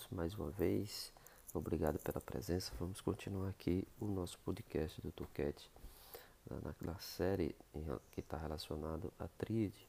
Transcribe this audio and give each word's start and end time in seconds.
todos 0.00 0.06
mais 0.10 0.34
uma 0.34 0.50
vez. 0.50 1.12
Obrigado 1.52 1.98
pela 1.98 2.20
presença. 2.20 2.72
Vamos 2.78 3.00
continuar 3.00 3.50
aqui 3.50 3.86
o 4.00 4.06
nosso 4.06 4.38
podcast 4.38 5.00
do 5.02 5.12
Tuquete, 5.12 5.70
na, 6.48 6.74
na 6.80 6.98
série 6.98 7.54
que 8.12 8.20
está 8.20 8.38
relacionado 8.38 9.12
à 9.18 9.28
tríade. 9.28 9.86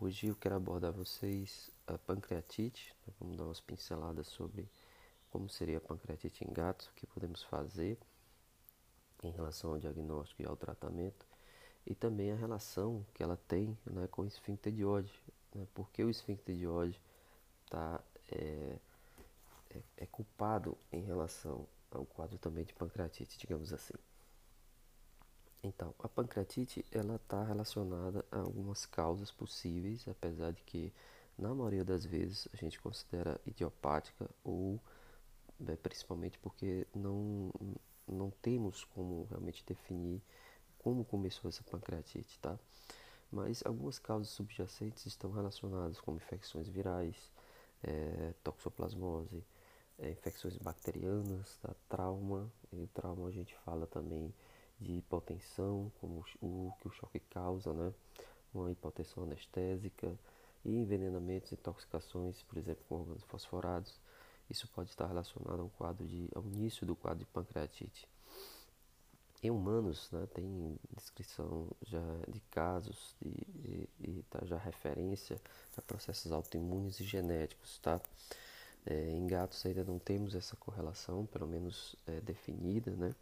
Hoje 0.00 0.28
eu 0.28 0.36
quero 0.36 0.54
abordar 0.54 0.92
vocês 0.92 1.70
a 1.86 1.98
pancreatite. 1.98 2.94
Vamos 3.20 3.36
dar 3.36 3.44
umas 3.44 3.60
pinceladas 3.60 4.28
sobre 4.28 4.68
como 5.30 5.48
seria 5.48 5.78
a 5.78 5.80
pancreatite 5.80 6.44
em 6.44 6.52
gatos, 6.52 6.86
o 6.86 6.94
que 6.94 7.06
podemos 7.06 7.42
fazer 7.42 7.98
em 9.22 9.30
relação 9.30 9.72
ao 9.72 9.78
diagnóstico 9.78 10.42
e 10.42 10.46
ao 10.46 10.56
tratamento, 10.56 11.26
e 11.86 11.94
também 11.94 12.30
a 12.32 12.36
relação 12.36 13.04
que 13.12 13.22
ela 13.22 13.36
tem 13.48 13.76
né, 13.84 14.06
com 14.06 14.22
o 14.22 14.26
esfíncter 14.26 14.72
de 14.72 14.84
Oddi. 14.84 15.12
Né, 15.54 15.66
porque 15.74 16.02
o 16.02 16.08
esfíncter 16.08 16.56
de 16.56 16.66
Oddi 16.66 17.00
está 17.66 18.00
é, 18.30 18.78
é, 19.74 20.04
é 20.04 20.06
culpado 20.06 20.76
em 20.92 21.00
relação 21.00 21.66
ao 21.90 22.04
quadro 22.04 22.38
também 22.38 22.64
de 22.64 22.74
pancreatite, 22.74 23.38
digamos 23.38 23.72
assim. 23.72 23.94
Então, 25.62 25.94
a 25.98 26.08
pancreatite 26.08 26.84
ela 26.92 27.16
está 27.16 27.42
relacionada 27.42 28.24
a 28.30 28.38
algumas 28.38 28.84
causas 28.84 29.30
possíveis, 29.30 30.06
apesar 30.06 30.52
de 30.52 30.62
que 30.62 30.92
na 31.38 31.54
maioria 31.54 31.84
das 31.84 32.04
vezes 32.04 32.46
a 32.52 32.56
gente 32.56 32.78
considera 32.80 33.40
idiopática 33.46 34.28
ou 34.44 34.78
né, 35.58 35.76
principalmente 35.76 36.38
porque 36.38 36.86
não 36.94 37.50
não 38.06 38.30
temos 38.30 38.84
como 38.84 39.24
realmente 39.30 39.64
definir 39.64 40.22
como 40.78 41.02
começou 41.04 41.48
essa 41.48 41.62
pancreatite, 41.64 42.38
tá? 42.40 42.58
Mas 43.32 43.64
algumas 43.64 43.98
causas 43.98 44.28
subjacentes 44.28 45.06
estão 45.06 45.32
relacionadas 45.32 45.98
com 45.98 46.14
infecções 46.14 46.68
virais, 46.68 47.16
é, 47.82 48.34
toxoplasmose, 48.44 49.42
é, 49.98 50.10
infecções 50.10 50.56
bacterianas, 50.58 51.56
tá? 51.62 51.74
trauma. 51.88 52.50
E 52.72 52.86
trauma 52.88 53.28
a 53.28 53.32
gente 53.32 53.54
fala 53.64 53.86
também 53.86 54.32
de 54.80 54.92
hipotensão, 54.92 55.90
como 56.00 56.24
o, 56.40 56.72
que 56.80 56.88
o 56.88 56.90
choque 56.90 57.20
causa, 57.20 57.72
né? 57.72 57.92
Uma 58.52 58.70
hipotensão 58.70 59.24
anestésica 59.24 60.12
e 60.64 60.70
envenenamentos, 60.76 61.52
intoxicações, 61.52 62.42
por 62.42 62.58
exemplo, 62.58 62.84
com 62.88 62.96
órgãos 63.00 63.22
fosforados. 63.24 64.00
Isso 64.48 64.68
pode 64.68 64.90
estar 64.90 65.06
relacionado 65.06 65.60
ao 65.60 65.70
quadro 65.70 66.06
de, 66.06 66.28
ao 66.34 66.42
início 66.44 66.86
do 66.86 66.94
quadro 66.94 67.20
de 67.20 67.26
pancreatite. 67.26 68.08
Em 69.42 69.50
humanos, 69.50 70.10
né, 70.10 70.26
tem 70.32 70.78
descrição 70.96 71.68
já 71.82 72.00
de 72.28 72.40
casos 72.50 73.14
e, 73.22 73.28
e, 73.28 73.88
e 74.00 74.24
tá 74.30 74.40
já 74.44 74.56
referência 74.56 75.38
a 75.76 75.82
processos 75.82 76.32
autoimunes 76.32 76.98
e 77.00 77.04
genéticos, 77.04 77.78
tá? 77.78 78.00
É, 78.86 79.10
em 79.10 79.26
gatos 79.26 79.64
ainda 79.64 79.84
não 79.84 79.98
temos 79.98 80.34
essa 80.34 80.56
correlação, 80.56 81.26
pelo 81.26 81.46
menos 81.46 81.96
é, 82.06 82.20
definida, 82.20 82.90
né? 82.92 83.14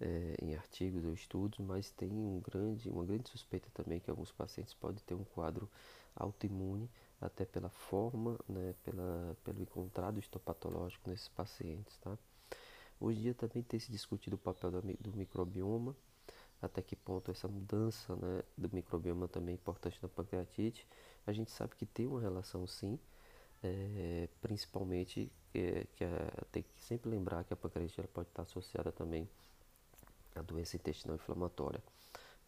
É, 0.00 0.36
em 0.42 0.54
artigos 0.54 1.04
ou 1.04 1.14
estudos, 1.14 1.58
mas 1.60 1.90
tem 1.90 2.10
um 2.10 2.40
grande, 2.40 2.90
uma 2.90 3.04
grande 3.04 3.28
suspeita 3.30 3.68
também 3.72 4.00
que 4.00 4.10
alguns 4.10 4.32
pacientes 4.32 4.74
podem 4.74 5.00
ter 5.06 5.14
um 5.14 5.22
quadro 5.24 5.70
autoimune, 6.16 6.90
até 7.20 7.44
pela 7.44 7.70
forma, 7.70 8.38
né, 8.48 8.74
pela, 8.84 9.36
pelo 9.44 9.62
encontrado 9.62 10.18
histopatológico 10.18 11.08
nesses 11.08 11.28
pacientes, 11.28 11.96
tá? 11.98 12.18
Hoje 13.00 13.18
em 13.18 13.22
dia 13.22 13.34
também 13.34 13.62
tem 13.62 13.78
se 13.78 13.90
discutido 13.90 14.36
o 14.36 14.38
papel 14.38 14.70
do 15.00 15.12
microbioma, 15.16 15.96
até 16.60 16.80
que 16.82 16.96
ponto 16.96 17.30
essa 17.30 17.46
mudança 17.48 18.16
né, 18.16 18.42
do 18.56 18.70
microbioma 18.72 19.28
também 19.28 19.52
é 19.52 19.56
importante 19.56 19.98
na 20.02 20.08
pancreatite. 20.08 20.86
A 21.26 21.32
gente 21.32 21.50
sabe 21.50 21.74
que 21.76 21.86
tem 21.86 22.06
uma 22.06 22.20
relação 22.20 22.66
sim, 22.66 22.98
é, 23.64 24.28
principalmente 24.42 25.32
é, 25.54 25.86
que 25.96 26.04
é, 26.04 26.30
tem 26.52 26.62
que 26.62 26.82
sempre 26.82 27.08
lembrar 27.10 27.44
que 27.44 27.52
a 27.52 27.56
pancreatite 27.56 28.06
pode 28.08 28.28
estar 28.28 28.42
associada 28.42 28.92
também 28.92 29.28
à 30.34 30.42
doença 30.42 30.76
intestinal 30.76 31.16
inflamatória. 31.16 31.82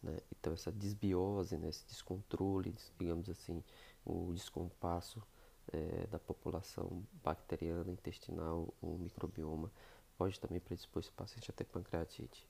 Né? 0.03 0.17
Então 0.39 0.53
essa 0.53 0.71
desbiose, 0.71 1.57
né, 1.57 1.69
esse 1.69 1.85
descontrole, 1.87 2.75
digamos 2.99 3.29
assim, 3.29 3.63
o 4.05 4.31
descompasso 4.33 5.23
é, 5.73 6.05
da 6.07 6.19
população 6.19 7.03
bacteriana, 7.23 7.91
intestinal, 7.91 8.71
o 8.81 8.97
microbioma, 8.97 9.71
pode 10.17 10.39
também 10.39 10.59
predispor 10.59 11.01
esse 11.01 11.11
paciente 11.11 11.49
a 11.49 11.53
ter 11.53 11.63
pancreatite. 11.63 12.45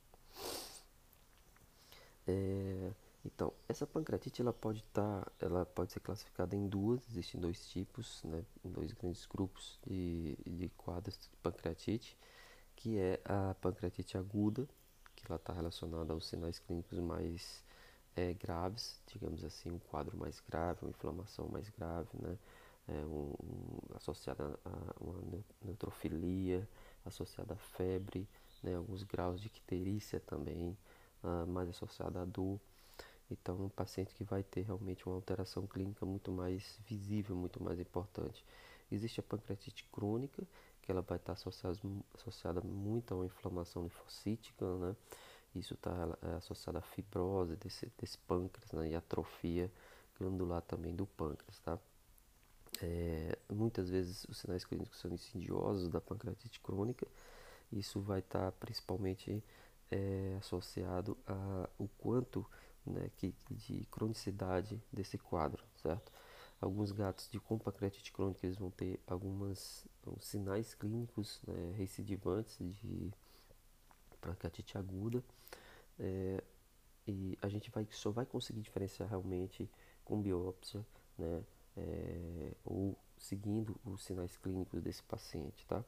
É, 2.28 2.92
então, 3.26 3.54
essa 3.68 3.86
pancreatite 3.86 4.42
ela 4.42 4.54
pode 4.54 4.80
estar, 4.80 5.26
tá, 5.26 5.32
ela 5.46 5.66
pode 5.66 5.92
ser 5.92 6.00
classificada 6.00 6.56
em 6.56 6.68
duas, 6.68 7.02
existem 7.10 7.40
dois 7.40 7.68
tipos, 7.68 8.24
né, 8.24 8.44
dois 8.64 8.94
grandes 8.94 9.26
grupos 9.26 9.80
de, 9.86 10.38
de 10.46 10.70
quadros 10.70 11.18
de 11.18 11.30
pancreatite, 11.42 12.18
que 12.76 12.98
é 12.98 13.20
a 13.26 13.56
pancreatite 13.56 14.18
aguda, 14.18 14.68
que 15.16 15.26
ela 15.28 15.38
está 15.38 15.52
relacionada 15.54 16.14
aos 16.14 16.28
sinais 16.28 16.60
clínicos 16.60 17.00
mais 17.00 17.64
é, 18.16 18.34
graves, 18.34 19.02
digamos 19.08 19.44
assim, 19.44 19.72
um 19.72 19.80
quadro 19.80 20.18
mais 20.18 20.40
grave, 20.40 20.80
uma 20.84 20.92
inflamação 20.92 21.48
mais 21.50 21.70
grave, 21.70 22.10
né, 22.22 22.38
é, 22.88 23.06
um, 23.06 23.34
um, 23.44 23.96
associada 23.96 24.58
a 24.64 25.04
uma 25.04 25.44
neutrofilia, 25.62 26.68
associada 27.06 27.54
à 27.54 27.58
febre, 27.58 28.28
né, 28.64 28.76
alguns 28.76 29.04
graus 29.04 29.42
de 29.42 29.48
icterícia 29.48 30.20
também, 30.20 30.78
uh, 31.24 31.48
mais 31.48 31.70
associada 31.70 32.22
à 32.22 32.26
dor. 32.26 32.60
Então, 33.30 33.66
um 33.66 33.70
paciente 33.70 34.14
que 34.16 34.24
vai 34.24 34.44
ter 34.44 34.62
realmente 34.62 35.06
uma 35.06 35.16
alteração 35.16 35.68
clínica 35.68 36.06
muito 36.06 36.32
mais 36.32 36.80
visível, 36.86 37.36
muito 37.36 37.62
mais 37.62 37.80
importante. 37.80 38.44
Existe 38.92 39.20
a 39.20 39.24
pancreatite 39.24 39.84
crônica, 39.92 40.48
que 40.82 40.92
ela 40.92 41.02
vai 41.02 41.18
estar 41.18 41.34
associada, 41.34 41.78
associada 42.14 42.62
muito 42.62 43.14
a 43.14 43.18
uma 43.18 43.26
inflamação 43.26 43.84
linfocítica, 43.84 44.66
né? 44.78 44.96
Isso 45.54 45.74
está 45.74 46.18
é, 46.22 46.36
associado 46.36 46.78
à 46.78 46.82
fibrose 46.82 47.56
desse, 47.56 47.92
desse 47.98 48.18
pâncreas 48.20 48.72
né? 48.72 48.90
e 48.90 48.96
atrofia 48.96 49.72
glandular 50.18 50.62
também 50.62 50.96
do 50.96 51.06
pâncreas, 51.06 51.60
tá? 51.60 51.78
É, 52.82 53.38
muitas 53.50 53.90
vezes 53.90 54.26
os 54.26 54.38
sinais 54.38 54.64
clínicos 54.64 55.00
são 55.00 55.12
insidiosos 55.12 55.90
da 55.90 56.00
pancreatite 56.00 56.60
crônica. 56.60 57.08
Isso 57.72 58.00
vai 58.00 58.20
estar 58.20 58.52
tá 58.52 58.52
principalmente 58.52 59.44
é, 59.92 60.38
associado 60.40 61.18
a 61.26 61.70
o 61.78 61.88
quanto 61.98 62.46
né, 62.92 63.10
que, 63.18 63.34
de 63.52 63.86
cronicidade 63.92 64.82
desse 64.92 65.18
quadro, 65.18 65.64
certo? 65.82 66.12
Alguns 66.60 66.92
gatos 66.92 67.30
de 67.30 67.40
com 67.40 67.58
pancreatite 67.58 68.12
crônica 68.12 68.46
eles 68.46 68.58
vão 68.58 68.72
ter 68.72 69.00
alguns 69.06 69.86
sinais 70.20 70.74
clínicos 70.74 71.40
né, 71.46 71.74
recidivantes 71.78 72.58
de 72.60 73.12
pancreatite 74.20 74.78
aguda 74.78 75.24
é, 76.00 76.44
e 77.06 77.38
a 77.42 77.48
gente 77.48 77.70
vai, 77.70 77.88
só 77.92 78.10
vai 78.10 78.26
conseguir 78.26 78.62
diferenciar 78.62 79.08
realmente 79.08 79.70
com 80.04 80.22
biópsia, 80.22 80.86
né? 81.18 81.44
é, 81.78 82.52
ou 82.66 82.98
seguindo 83.18 83.80
os 83.86 84.04
sinais 84.04 84.36
clínicos 84.38 84.82
desse 84.82 85.04
paciente, 85.04 85.66
tá? 85.68 85.84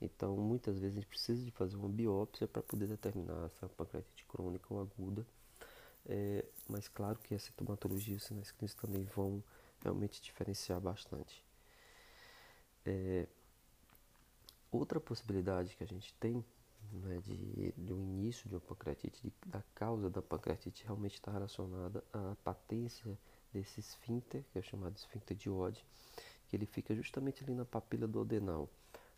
Então, 0.00 0.36
muitas 0.36 0.78
vezes 0.78 0.96
a 0.96 1.00
gente 1.00 1.08
precisa 1.08 1.44
de 1.44 1.50
fazer 1.50 1.76
uma 1.76 1.88
biópsia 1.88 2.46
para 2.46 2.62
poder 2.62 2.86
determinar 2.86 3.48
se 3.50 3.56
é 3.62 3.66
uma 3.66 3.68
pancreatite 3.70 4.24
crônica 4.26 4.66
ou 4.70 4.80
aguda. 4.80 5.26
É, 6.06 6.44
mas 6.68 6.88
claro 6.88 7.18
que 7.18 7.34
a 7.34 7.38
sintomatologia 7.38 8.14
e 8.14 8.16
os 8.16 8.24
sinais 8.24 8.50
clínicos 8.50 8.74
também 8.74 9.04
vão 9.04 9.42
realmente 9.80 10.20
diferenciar 10.20 10.80
bastante. 10.80 11.44
É, 12.84 13.26
outra 14.70 15.00
possibilidade 15.00 15.76
que 15.76 15.84
a 15.84 15.86
gente 15.86 16.12
tem 16.14 16.44
né, 16.92 17.20
de, 17.24 17.72
de 17.76 17.92
um 17.92 18.00
início 18.00 18.48
de 18.48 18.54
uma 18.54 18.60
pancreatite, 18.60 19.22
de, 19.22 19.32
da 19.46 19.62
causa 19.74 20.10
da 20.10 20.20
pancreatite 20.20 20.84
realmente 20.84 21.14
está 21.14 21.30
relacionada 21.30 22.02
à 22.12 22.36
patência 22.42 23.18
desse 23.52 23.80
esfíncter, 23.80 24.44
que 24.52 24.58
é 24.58 24.62
chamado 24.62 24.96
esfíncter 24.96 25.36
de 25.36 25.48
Oddi, 25.48 25.84
que 26.48 26.56
ele 26.56 26.66
fica 26.66 26.94
justamente 26.94 27.44
ali 27.44 27.54
na 27.54 27.64
papila 27.64 28.06
do 28.06 28.20
adenal. 28.20 28.68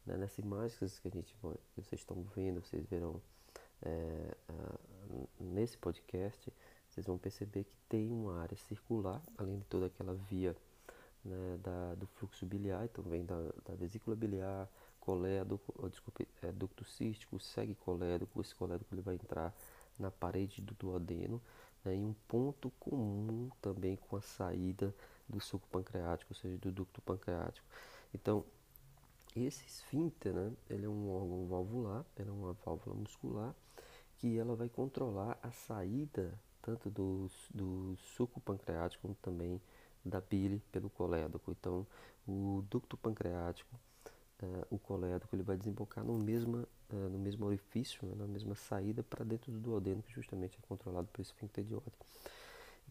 Né? 0.04 0.16
Nessa 0.16 0.40
imagem 0.40 0.76
que 0.78 1.08
a 1.08 1.10
gente, 1.10 1.34
que 1.74 1.80
vocês 1.80 2.00
estão 2.00 2.22
vendo, 2.34 2.60
vocês 2.60 2.84
verão 2.86 3.20
é, 3.82 4.36
nesse 5.38 5.76
podcast, 5.78 6.52
vocês 6.94 7.06
vão 7.06 7.18
perceber 7.18 7.64
que 7.64 7.76
tem 7.88 8.08
uma 8.12 8.40
área 8.40 8.56
circular, 8.56 9.20
além 9.36 9.58
de 9.58 9.64
toda 9.64 9.86
aquela 9.86 10.14
via 10.14 10.56
né, 11.24 11.58
da, 11.60 11.94
do 11.96 12.06
fluxo 12.06 12.46
biliar, 12.46 12.84
então 12.84 13.02
vem 13.02 13.24
da, 13.24 13.36
da 13.66 13.74
vesícula 13.74 14.14
biliar, 14.14 14.68
colédoco, 15.00 15.88
desculpe, 15.88 16.28
é, 16.40 16.52
ducto 16.52 16.84
cístico, 16.84 17.40
segue 17.40 17.74
colédoco, 17.74 18.40
esse 18.40 18.54
colédoco 18.54 18.94
ele 18.94 19.02
vai 19.02 19.16
entrar 19.16 19.52
na 19.98 20.10
parede 20.10 20.62
do 20.62 20.72
duodeno 20.74 21.42
né, 21.84 21.94
um 21.94 22.14
ponto 22.28 22.70
comum 22.78 23.50
também 23.60 23.96
com 23.96 24.16
a 24.16 24.20
saída 24.20 24.94
do 25.28 25.40
suco 25.40 25.66
pancreático, 25.68 26.32
ou 26.32 26.38
seja, 26.38 26.56
do 26.58 26.70
ducto 26.70 27.02
pancreático. 27.02 27.66
Então, 28.14 28.44
esse 29.34 29.66
esfíncter, 29.66 30.32
né, 30.32 30.52
ele 30.70 30.86
é 30.86 30.88
um 30.88 31.10
órgão 31.10 31.46
valvular, 31.48 32.04
ele 32.16 32.30
é 32.30 32.32
uma 32.32 32.52
válvula 32.52 32.94
muscular 32.94 33.52
que 34.16 34.38
ela 34.38 34.54
vai 34.54 34.68
controlar 34.68 35.36
a 35.42 35.50
saída 35.50 36.38
tanto 36.64 36.88
do, 36.90 37.30
do 37.52 37.94
suco 38.16 38.40
pancreático 38.40 39.02
como 39.02 39.14
também 39.20 39.60
da 40.04 40.20
bile 40.20 40.62
pelo 40.72 40.88
colédoco. 40.88 41.50
Então, 41.52 41.86
o 42.26 42.64
ducto 42.70 42.96
pancreático 42.96 43.68
uh, 44.42 44.66
o 44.70 44.78
colédoco 44.78 45.34
ele 45.36 45.42
vai 45.42 45.56
desembocar 45.56 46.02
no 46.02 46.18
mesmo, 46.18 46.66
uh, 46.90 47.08
no 47.10 47.18
mesmo 47.18 47.44
orifício, 47.46 48.06
né, 48.06 48.14
na 48.16 48.26
mesma 48.26 48.54
saída 48.54 49.02
para 49.02 49.24
dentro 49.24 49.52
do 49.52 49.60
duodeno, 49.60 50.02
que 50.02 50.12
justamente 50.12 50.58
é 50.58 50.66
controlado 50.66 51.08
pelo 51.08 51.22
esfíncter 51.22 51.64
de 51.64 51.74
Oddi. 51.74 51.92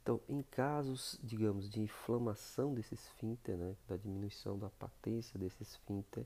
Então, 0.01 0.19
em 0.27 0.41
casos, 0.43 1.17
digamos, 1.23 1.69
de 1.69 1.81
inflamação 1.81 2.73
desse 2.73 2.93
esfíncter, 2.93 3.57
né, 3.57 3.75
da 3.87 3.95
diminuição 3.95 4.57
da 4.57 4.69
patência 4.69 5.39
desse 5.39 5.63
esfíncter, 5.63 6.25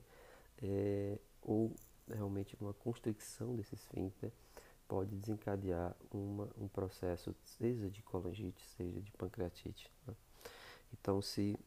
é, 0.60 1.18
ou 1.42 1.72
realmente 2.08 2.56
uma 2.60 2.74
constricção 2.74 3.54
desse 3.54 3.74
esfíncter, 3.74 4.32
pode 4.88 5.14
desencadear 5.14 5.94
uma, 6.10 6.48
um 6.58 6.66
processo, 6.66 7.36
seja 7.44 7.90
de 7.90 8.02
colangite, 8.02 8.64
seja 8.76 9.00
de 9.00 9.12
pancreatite. 9.12 9.92
Né? 10.06 10.14
Então, 10.92 11.20
se, 11.20 11.58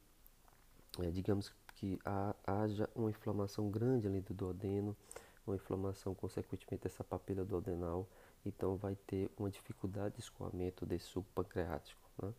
é, 0.99 1.11
digamos 1.11 1.53
que 1.75 1.99
há, 2.03 2.35
haja 2.45 2.89
uma 2.95 3.11
inflamação 3.11 3.69
grande 3.69 4.07
ali 4.07 4.19
do 4.21 4.33
duodeno, 4.33 4.97
uma 5.45 5.55
inflamação 5.55 6.15
consequentemente 6.15 6.83
dessa 6.83 7.03
papila 7.03 7.45
duodenal, 7.45 8.07
então 8.45 8.75
vai 8.75 8.95
ter 9.07 9.29
uma 9.37 9.49
dificuldade 9.49 10.15
de 10.15 10.21
escoamento 10.21 10.85
desse 10.85 11.05
suco 11.05 11.29
pancreático. 11.35 12.01
Né? 12.21 12.33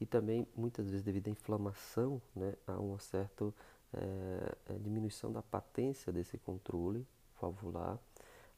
E 0.00 0.06
também, 0.06 0.46
muitas 0.56 0.86
vezes, 0.90 1.04
devido 1.04 1.28
à 1.28 1.30
inflamação, 1.30 2.20
né, 2.34 2.54
há 2.66 2.78
uma 2.78 2.98
certa 2.98 3.52
é, 3.92 4.78
diminuição 4.80 5.32
da 5.32 5.42
patência 5.42 6.12
desse 6.12 6.38
controle 6.38 7.06
valvular, 7.40 7.98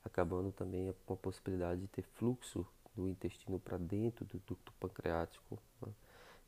acabando 0.04 0.52
também 0.52 0.94
com 1.06 1.14
a 1.14 1.16
possibilidade 1.16 1.80
de 1.82 1.88
ter 1.88 2.02
fluxo 2.02 2.66
do 2.94 3.08
intestino 3.08 3.58
para 3.58 3.78
dentro 3.78 4.24
do 4.24 4.38
ducto 4.46 4.72
pancreático, 4.80 5.58
né? 5.80 5.92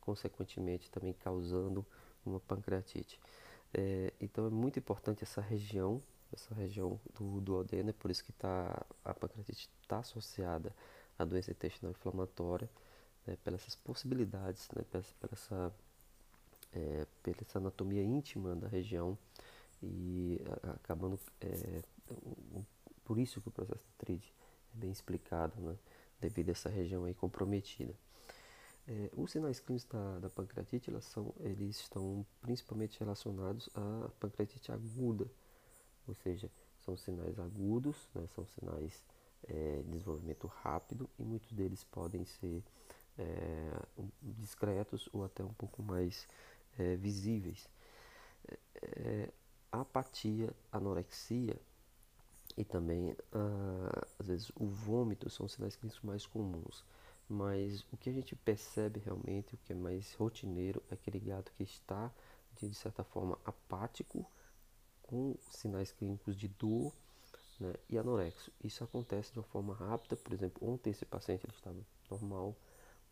consequentemente 0.01 0.91
também 0.91 1.13
causando 1.13 1.85
uma 2.25 2.41
pancreatite. 2.41 3.19
É, 3.73 4.13
então 4.21 4.47
é 4.47 4.51
muito 4.51 4.79
importante 4.79 5.23
essa 5.23 5.41
região, 5.41 6.03
essa 6.33 6.55
região 6.55 7.01
do 7.15 7.41
duodeno, 7.41 7.91
é 7.91 7.93
por 7.93 8.11
isso 8.11 8.25
que 8.25 8.33
tá, 8.33 8.85
a 9.05 9.15
pancreatite 9.15 9.71
está 9.81 9.99
associada 9.99 10.75
à 11.19 11.25
doença 11.25 11.51
intestinal 11.51 11.93
inflamatória, 11.93 12.69
né, 13.27 13.37
pelas 13.45 13.75
possibilidades, 13.77 14.69
né, 14.75 14.85
pela, 14.91 15.05
pela, 15.21 15.33
essa, 15.33 15.75
é, 16.73 17.07
pela 17.23 17.37
essa 17.41 17.59
anatomia 17.59 18.03
íntima 18.03 18.55
da 18.57 18.69
região 18.69 19.17
e 19.83 20.41
acabando 20.75 21.19
é, 21.41 21.83
por 23.05 23.19
isso 23.19 23.41
que 23.41 23.49
o 23.49 23.51
processo 23.51 23.85
de 23.85 23.95
tride 23.99 24.33
é 24.75 24.79
bem 24.79 24.91
explicado, 24.91 25.61
né, 25.61 25.77
devido 26.21 26.49
a 26.49 26.53
essa 26.53 26.69
região 26.69 27.05
aí 27.05 27.15
comprometida. 27.15 27.95
É, 28.87 29.11
os 29.17 29.31
sinais 29.31 29.61
clínicos 29.61 29.89
da, 29.89 30.19
da 30.19 30.29
pancreatite 30.31 30.91
elas 30.91 31.05
são, 31.05 31.33
eles 31.41 31.81
estão 31.81 32.27
principalmente 32.41 32.99
relacionados 32.99 33.69
à 33.75 34.11
pancreatite 34.19 34.73
aguda, 34.73 35.27
ou 36.07 36.15
seja, 36.15 36.51
são 36.85 36.97
sinais 36.97 37.39
agudos, 37.39 37.97
né, 38.15 38.27
são 38.35 38.45
sinais 38.47 39.03
é, 39.49 39.83
de 39.83 39.91
desenvolvimento 39.91 40.47
rápido 40.47 41.09
e 41.19 41.23
muitos 41.23 41.53
deles 41.53 41.85
podem 41.85 42.25
ser 42.25 42.63
é, 43.19 43.71
discretos 44.21 45.09
ou 45.13 45.25
até 45.25 45.45
um 45.45 45.53
pouco 45.53 45.83
mais 45.83 46.27
é, 46.79 46.97
visíveis. 46.97 47.69
É, 48.49 48.59
é, 48.81 49.29
a 49.71 49.81
apatia, 49.81 50.51
anorexia 50.71 51.57
e 52.57 52.65
também 52.65 53.17
ah, 53.33 54.07
às 54.19 54.27
vezes 54.27 54.53
o 54.55 54.67
vômito 54.67 55.31
são 55.31 55.49
sinais 55.49 55.77
clínicos 55.77 56.03
mais 56.03 56.27
comuns. 56.27 56.85
Mas 57.29 57.85
o 57.93 57.97
que 57.97 58.11
a 58.11 58.13
gente 58.13 58.37
percebe 58.37 59.01
realmente, 59.01 59.55
o 59.55 59.59
que 59.59 59.73
é 59.73 59.77
mais 59.77 60.13
rotineiro, 60.15 60.83
é 60.91 60.95
aquele 60.95 61.19
gato 61.19 61.53
que 61.57 61.63
está 61.63 62.11
de 62.61 62.75
certa 62.75 63.03
forma 63.03 63.39
apático, 63.45 64.27
com 65.03 65.35
sinais 65.51 65.91
clínicos 65.93 66.37
de 66.37 66.49
dor 66.49 66.93
né, 67.59 67.73
e 67.89 67.97
anorexo. 67.97 68.53
Isso 68.63 68.85
acontece 68.85 69.33
de 69.33 69.39
uma 69.39 69.45
forma 69.45 69.75
rápida, 69.75 70.17
por 70.17 70.33
exemplo, 70.33 70.69
ontem 70.69 70.91
esse 70.91 71.05
paciente 71.07 71.45
ele 71.45 71.55
estava 71.55 71.79
normal, 72.11 72.55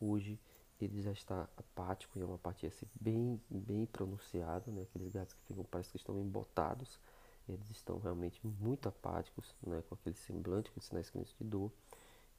Hoje 0.01 0.41
ele 0.81 1.03
já 1.03 1.13
está 1.13 1.43
apático 1.59 2.19
e 2.19 2.23
é 2.23 2.25
uma 2.25 2.37
apatia 2.37 2.71
assim, 2.71 2.87
bem, 2.99 3.39
bem 3.51 3.85
pronunciada, 3.85 4.71
né? 4.71 4.83
Aqueles 4.83 5.13
gatos 5.13 5.35
que 5.35 5.43
ficam, 5.43 5.63
parece 5.65 5.91
que 5.91 5.99
estão 5.99 6.19
embotados, 6.19 6.99
eles 7.49 7.71
estão 7.71 7.99
realmente 7.99 8.41
muito 8.45 8.89
apáticos, 8.89 9.55
né? 9.63 9.83
Com 9.89 9.95
aquele 9.95 10.17
semblante, 10.17 10.71
com 10.71 10.81
sinais 10.81 11.11
clínicos 11.11 11.35
de 11.39 11.45
dor 11.45 11.71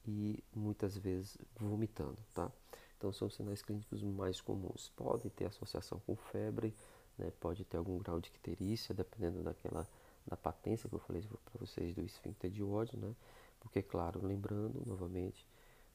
e 0.06 0.44
muitas 0.56 0.98
vezes 0.98 1.38
vomitando, 1.56 2.18
tá? 2.34 2.52
Então 2.98 3.12
são 3.12 3.30
sinais 3.30 3.62
clínicos 3.62 4.02
mais 4.04 4.40
comuns. 4.42 4.92
Pode 4.96 5.30
ter 5.32 5.46
associação 5.46 6.00
com 6.06 6.16
febre, 6.16 6.76
né? 7.18 7.32
Pode 7.40 7.66
ter 7.66 7.78
algum 7.78 7.98
grau 7.98 8.20
de 8.20 8.30
icterícia, 8.30 8.94
dependendo 8.94 9.44
daquela 9.44 9.88
da 10.26 10.38
patência 10.38 10.88
que 10.88 10.94
eu 10.96 11.00
falei 11.00 11.24
para 11.24 11.60
vocês 11.60 11.96
do 11.96 12.04
esfíncter 12.04 12.52
de 12.52 12.62
ódio, 12.62 12.98
né? 13.00 13.16
Porque 13.60 13.82
claro, 13.82 14.24
lembrando 14.24 14.84
novamente, 14.86 15.48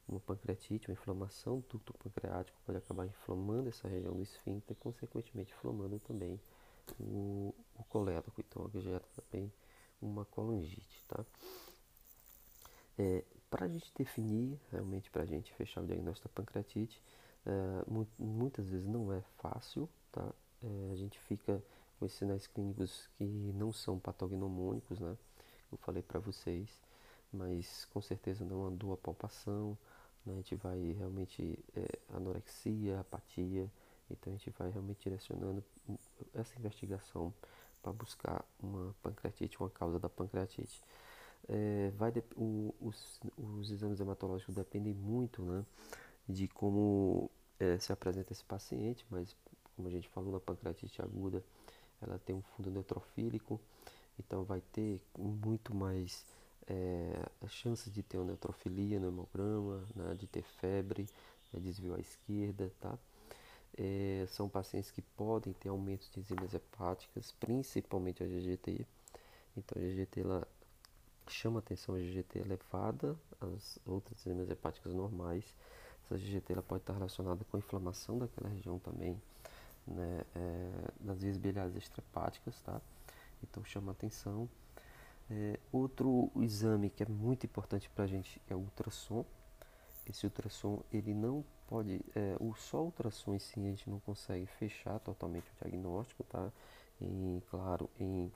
uma 0.09 0.21
pancreatite, 0.21 0.89
uma 0.89 0.93
inflamação 0.93 1.61
do 1.61 1.79
ducto 1.79 1.95
pancreático 1.95 2.59
pode 2.65 2.79
acabar 2.79 3.07
inflamando 3.07 3.69
essa 3.69 3.89
região 3.89 4.15
do 4.15 4.23
esfíncter, 4.23 4.77
consequentemente 4.77 5.53
inflamando 5.53 5.99
também 6.01 6.41
o, 7.01 7.55
o 7.79 7.85
colédoco, 7.85 8.41
então 8.41 8.69
gera 8.81 9.05
também 9.15 9.53
uma 10.01 10.25
colangite, 10.25 11.05
tá? 11.09 11.25
É, 12.99 13.25
para 13.51 13.67
a 13.67 13.69
gente 13.69 13.93
definir, 13.95 14.59
realmente 14.71 15.11
para 15.11 15.23
a 15.23 15.27
gente 15.27 15.53
fechar 15.55 15.83
o 15.83 15.87
diagnóstico 15.87 16.29
da 16.29 16.35
pancreatite, 16.35 17.03
é, 17.45 17.51
muitas 18.19 18.69
vezes 18.69 18.87
não 18.87 19.13
é 19.13 19.21
fácil, 19.39 19.89
tá? 20.11 20.33
É, 20.63 20.93
a 20.93 20.97
gente 20.97 21.19
fica 21.21 21.63
com 21.99 22.07
esses 22.07 22.19
sinais 22.19 22.47
clínicos 22.47 23.09
que 23.17 23.25
não 23.25 23.73
são 23.73 23.99
patognomônicos, 23.99 24.99
né? 24.99 25.17
Eu 25.71 25.79
falei 25.79 26.03
para 26.03 26.19
vocês, 26.21 26.69
mas 27.33 27.85
com 27.87 28.01
certeza 28.01 28.45
não 28.45 28.65
andou 28.67 28.93
a 28.93 28.97
palpação, 28.97 29.77
né? 30.25 30.33
A 30.33 30.37
gente 30.37 30.55
vai 30.57 30.93
realmente 30.93 31.59
é, 31.77 31.99
anorexia, 32.15 33.01
apatia, 33.01 33.71
então 34.11 34.33
a 34.33 34.37
gente 34.37 34.51
vai 34.51 34.71
realmente 34.71 35.03
direcionando 35.03 35.63
essa 36.35 36.59
investigação 36.59 37.33
para 37.87 37.93
buscar 37.93 38.45
uma 38.61 38.93
pancreatite, 39.01 39.61
uma 39.61 39.71
causa 39.71 39.99
da 40.01 40.09
pancreatite. 40.09 40.83
É, 41.49 41.93
vai 41.97 42.11
de, 42.11 42.21
o, 42.35 42.75
os, 42.81 43.21
os, 43.39 43.71
exames 43.71 44.01
hematológicos 44.01 44.57
dependem 44.57 44.93
muito 44.93 45.43
né, 45.43 45.65
de 46.29 46.49
como 46.49 47.31
é, 47.61 47.79
se 47.79 47.93
apresenta 47.93 48.33
esse 48.33 48.43
paciente, 48.43 49.07
mas 49.09 49.37
como 49.77 49.87
a 49.87 49.91
gente 49.91 50.09
falou 50.09 50.33
na 50.33 50.41
pancreatite 50.41 51.01
aguda, 51.01 51.45
ela 52.03 52.19
tem 52.19 52.35
um 52.35 52.43
fundo 52.43 52.69
neutrofílico, 52.71 53.61
então 54.19 54.43
vai 54.43 54.61
ter 54.73 55.01
muito 55.17 55.73
mais 55.73 56.27
é, 56.67 57.13
chances 57.47 57.93
de 57.93 58.03
ter 58.03 58.19
uma 58.19 58.27
neutrofilia 58.27 58.99
no 58.99 59.07
hemograma, 59.07 59.87
né, 59.95 60.15
de 60.15 60.27
ter 60.27 60.43
febre, 60.43 61.07
né, 61.53 61.61
desvio 61.61 61.95
à 61.95 62.01
esquerda, 62.01 62.73
tá? 62.81 62.99
É, 63.79 64.25
são 64.29 64.49
pacientes 64.49 64.91
que 64.91 65.03
podem 65.03 65.53
ter 65.53 65.69
aumento 65.69 66.09
de 66.11 66.21
enzimas 66.21 66.55
hepáticas, 66.55 67.33
principalmente 67.33 68.23
a 68.23 68.27
GGT. 68.27 68.87
Então 69.57 69.81
a 69.81 69.85
GGT 69.85 70.21
ela 70.21 70.49
chama 71.29 71.59
atenção 71.59 71.95
a 71.95 71.99
GGT 71.99 72.39
elevada, 72.39 73.17
as 73.41 73.79
outras 73.87 74.19
enzimas 74.27 74.49
hepáticas 74.51 74.95
normais. 74.95 75.45
Essa 76.05 76.17
GGT 76.19 76.53
ela 76.53 76.63
pode 76.63 76.83
estar 76.83 76.95
relacionada 76.95 77.45
com 77.45 77.57
a 77.57 77.61
inflamação 77.61 78.19
daquela 78.19 78.49
região 78.49 78.79
também, 78.79 79.21
né, 79.87 80.25
é, 80.35 80.71
das 81.01 81.21
vias 81.21 81.37
biliares 81.37 81.75
extrahepáticas, 81.77 82.61
tá? 82.61 82.81
Então 83.43 83.65
chama 83.65 83.93
atenção. 83.93 84.49
É, 85.29 85.59
outro 85.73 86.31
exame 86.37 86.89
que 86.89 87.03
é 87.03 87.07
muito 87.07 87.45
importante 87.45 87.91
para 87.91 88.05
a 88.05 88.07
gente 88.07 88.41
é 88.49 88.55
o 88.55 88.59
ultrassom. 88.59 89.25
Esse 90.09 90.25
ultrassom 90.25 90.83
ele 90.93 91.13
não 91.13 91.45
pode, 91.69 92.01
é, 92.15 92.37
o 92.41 92.55
só 92.55 92.83
ultrassom 92.83 93.35
em 93.35 93.39
si 93.39 93.59
a 93.61 93.63
gente 93.63 93.91
não 93.91 94.01
consegue 94.01 94.47
fechar 94.47 94.99
totalmente 95.01 95.51
o 95.51 95.65
diagnóstico, 95.65 96.25
tá? 96.25 96.51
Em, 97.01 97.43
claro, 97.51 97.91
em, 97.99 98.31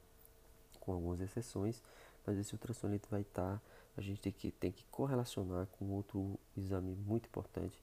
com 0.80 0.92
algumas 0.92 1.20
exceções, 1.20 1.82
mas 2.26 2.38
esse 2.38 2.54
ultrassom 2.54 2.88
ele 2.88 3.00
vai 3.10 3.22
estar, 3.22 3.56
tá, 3.56 3.60
a 3.96 4.00
gente 4.00 4.20
tem 4.20 4.32
que, 4.32 4.50
tem 4.52 4.72
que 4.72 4.84
correlacionar 4.90 5.66
com 5.78 5.86
outro 5.90 6.38
exame 6.56 6.94
muito 6.94 7.26
importante, 7.26 7.82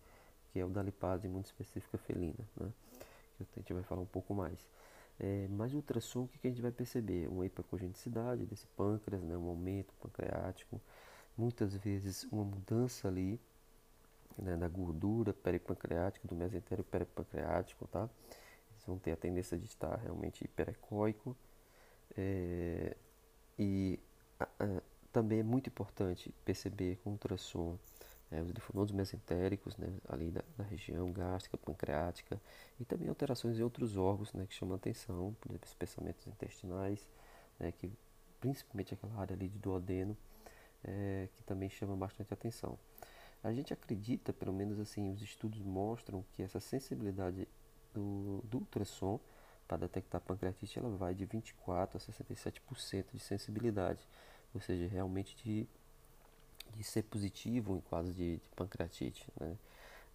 que 0.51 0.59
é 0.59 0.65
o 0.65 0.69
da 0.69 0.83
lipase 0.83 1.27
muito 1.27 1.45
específica 1.45 1.97
felina, 1.97 2.47
né? 2.59 2.71
Que 3.53 3.59
a 3.59 3.61
gente 3.61 3.73
vai 3.73 3.83
falar 3.83 4.01
um 4.01 4.07
pouco 4.07 4.33
mais. 4.33 4.67
É, 5.19 5.47
mas 5.49 5.73
o 5.73 5.77
ultrassom, 5.77 6.23
o 6.23 6.27
que, 6.27 6.37
que, 6.39 6.47
a 6.47 6.49
gente 6.51 6.61
vai 6.61 6.71
perceber? 6.71 7.27
Uma 7.27 7.45
hipercogenicidade 7.45 8.45
desse 8.45 8.67
pâncreas, 8.67 9.23
né, 9.23 9.35
um 9.35 9.49
aumento 9.49 9.93
pancreático, 10.01 10.79
muitas 11.37 11.75
vezes 11.75 12.23
uma 12.31 12.43
mudança 12.43 13.07
ali 13.07 13.39
né, 14.37 14.55
da 14.55 14.67
gordura 14.67 15.33
peripancreática, 15.33 16.27
do 16.27 16.35
mesentério 16.35 16.83
peripancreático, 16.83 17.87
tá? 17.87 18.09
Eles 18.71 18.85
vão 18.85 18.97
ter 18.97 19.11
a 19.11 19.15
tendência 19.15 19.57
de 19.57 19.65
estar 19.65 19.95
realmente 19.97 20.43
hiperecóico. 20.43 21.35
É, 22.15 22.95
e 23.57 23.99
a, 24.39 24.43
a, 24.59 24.81
também 25.11 25.39
é 25.39 25.43
muito 25.43 25.67
importante 25.67 26.33
perceber 26.45 26.97
com 27.03 27.11
ultrassom 27.11 27.77
é, 28.31 28.41
os 28.41 28.49
linfonodos 28.51 28.93
mesentéricos, 28.93 29.77
né, 29.77 29.87
ali 30.07 30.29
da, 30.29 30.43
região 30.69 31.11
gástrica, 31.11 31.57
pancreática, 31.57 32.39
e 32.79 32.85
também 32.85 33.07
alterações 33.07 33.57
em 33.57 33.63
outros 33.63 33.97
órgãos 33.97 34.33
né, 34.33 34.45
que 34.45 34.53
chamam 34.53 34.75
atenção, 34.75 35.35
por 35.39 35.51
exemplo, 35.51 35.67
espessamentos 35.67 36.27
intestinais, 36.27 37.07
né, 37.59 37.71
que 37.71 37.91
principalmente 38.39 38.93
aquela 38.93 39.15
área 39.19 39.33
ali 39.33 39.47
de 39.47 39.57
duodeno, 39.57 40.15
é, 40.83 41.27
que 41.33 41.43
também 41.43 41.69
chama 41.69 41.95
bastante 41.95 42.33
atenção. 42.33 42.77
A 43.43 43.53
gente 43.53 43.73
acredita, 43.73 44.33
pelo 44.33 44.53
menos 44.53 44.79
assim, 44.79 45.11
os 45.11 45.21
estudos 45.21 45.61
mostram 45.61 46.25
que 46.33 46.43
essa 46.43 46.59
sensibilidade 46.59 47.47
do, 47.93 48.43
do 48.43 48.59
ultrassom 48.59 49.19
para 49.67 49.77
detectar 49.77 50.21
pancreatite 50.21 50.79
ela 50.79 50.89
vai 50.89 51.13
de 51.13 51.25
24 51.25 51.97
a 51.97 51.99
67% 51.99 53.05
de 53.13 53.19
sensibilidade, 53.19 54.07
ou 54.53 54.61
seja, 54.61 54.87
realmente 54.87 55.35
de, 55.43 55.67
de 56.75 56.83
ser 56.83 57.03
positivo 57.03 57.75
em 57.75 57.81
caso 57.81 58.13
de, 58.13 58.37
de 58.37 58.49
pancreatite. 58.55 59.27
Né? 59.39 59.57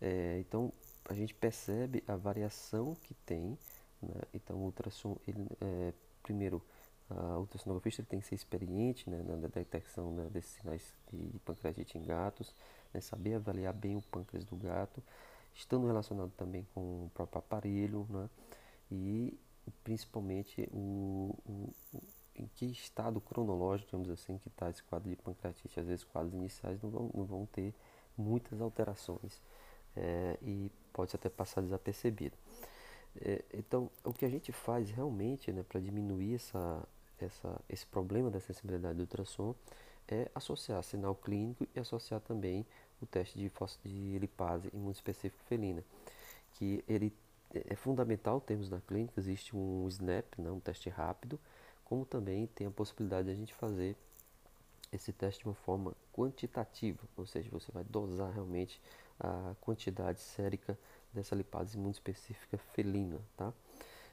É, 0.01 0.39
então 0.41 0.73
a 1.09 1.15
gente 1.15 1.35
percebe 1.35 2.03
a 2.09 2.17
variação 2.17 2.97
que 3.03 3.15
tem. 3.27 3.59
Né? 4.01 4.21
Então 4.33 4.57
o 4.57 4.65
ultrassom, 4.65 5.17
ele, 5.27 5.47
é, 5.61 5.93
primeiro, 6.23 6.63
a 7.11 7.39
ultrassonografista 7.39 8.03
tem 8.03 8.21
que 8.21 8.27
ser 8.27 8.35
experiente 8.35 9.09
né, 9.11 9.23
na 9.23 9.49
detecção 9.49 10.13
né, 10.13 10.29
desses 10.31 10.53
sinais 10.53 10.95
de 11.13 11.39
pancreatite 11.41 11.99
em 11.99 12.03
gatos, 12.03 12.55
né, 12.93 13.01
saber 13.01 13.35
avaliar 13.35 13.73
bem 13.73 13.97
o 13.97 14.03
pâncreas 14.03 14.45
do 14.45 14.57
gato, 14.57 15.03
estando 15.55 15.87
relacionado 15.87 16.33
também 16.37 16.67
com 16.75 17.07
o 17.07 17.11
próprio 17.15 17.39
aparelho, 17.39 18.07
né, 18.11 18.29
e 18.91 19.39
principalmente 19.85 20.69
o, 20.73 21.37
o, 21.47 21.75
o, 21.95 22.03
em 22.37 22.47
que 22.55 22.67
estado 22.67 23.21
cronológico, 23.21 23.91
digamos 23.91 24.11
assim, 24.11 24.39
que 24.39 24.49
está 24.49 24.71
esse 24.71 24.83
quadro 24.83 25.09
de 25.09 25.17
pancreatite. 25.17 25.79
Às 25.79 25.87
vezes 25.87 26.05
quadros 26.05 26.35
iniciais 26.35 26.81
não 26.83 26.91
vão, 26.91 27.11
não 27.15 27.25
vão 27.25 27.47
ter 27.47 27.75
muitas 28.17 28.61
alterações 28.61 29.41
é, 29.97 30.39
e 30.43 30.71
pode 30.93 31.15
até 31.15 31.29
passar 31.29 31.61
desapercebido. 31.61 32.37
É, 33.21 33.45
então, 33.53 33.91
o 34.05 34.13
que 34.13 34.25
a 34.25 34.29
gente 34.29 34.53
faz 34.53 34.91
realmente 34.91 35.53
né, 35.53 35.63
para 35.63 35.81
diminuir 35.81 36.37
essa, 36.37 36.83
essa, 37.21 37.61
esse 37.69 37.87
problema 37.87 38.31
da 38.31 38.41
sensibilidade 38.41 38.97
do 38.97 39.03
ultrassom 39.03 39.55
é 40.09 40.31
associar 40.35 40.83
sinal 40.83 41.15
clínico 41.15 41.67
e 41.75 41.81
associar 41.81 42.21
também 42.21 42.67
o 43.01 43.07
teste 43.07 43.39
de, 43.39 43.51
de 43.85 44.19
lipase 44.19 44.71
imunoespecífico 44.73 45.43
felina, 45.45 45.83
que 46.55 46.85
ele 46.89 47.13
é 47.53 47.75
fundamental 47.75 48.41
termos 48.41 48.71
na 48.71 48.81
clínica, 48.81 49.19
existe 49.19 49.55
um 49.57 49.87
SNAP, 49.89 50.39
né, 50.39 50.51
um 50.51 50.61
teste 50.61 50.89
rápido, 50.89 51.39
como 51.85 52.07
também 52.07 52.47
tem 52.47 52.67
a 52.67 52.71
possibilidade 52.71 53.27
de 53.27 53.33
a 53.33 53.37
gente 53.37 53.55
fazer 53.55 53.97
esse 54.93 55.13
teste 55.13 55.41
de 55.41 55.49
uma 55.49 55.55
forma 55.55 55.95
quantitativa, 56.13 57.01
ou 57.17 57.27
seja, 57.27 57.49
você 57.51 57.73
vai 57.73 57.85
dosar 57.85 58.33
realmente 58.33 58.81
a 59.19 59.55
quantidade 59.61 60.21
sérica 60.21 60.79
dessa 61.13 61.35
lipase 61.35 61.77
imunoespecífica 61.77 62.59
felina, 62.59 63.21
tá? 63.37 63.53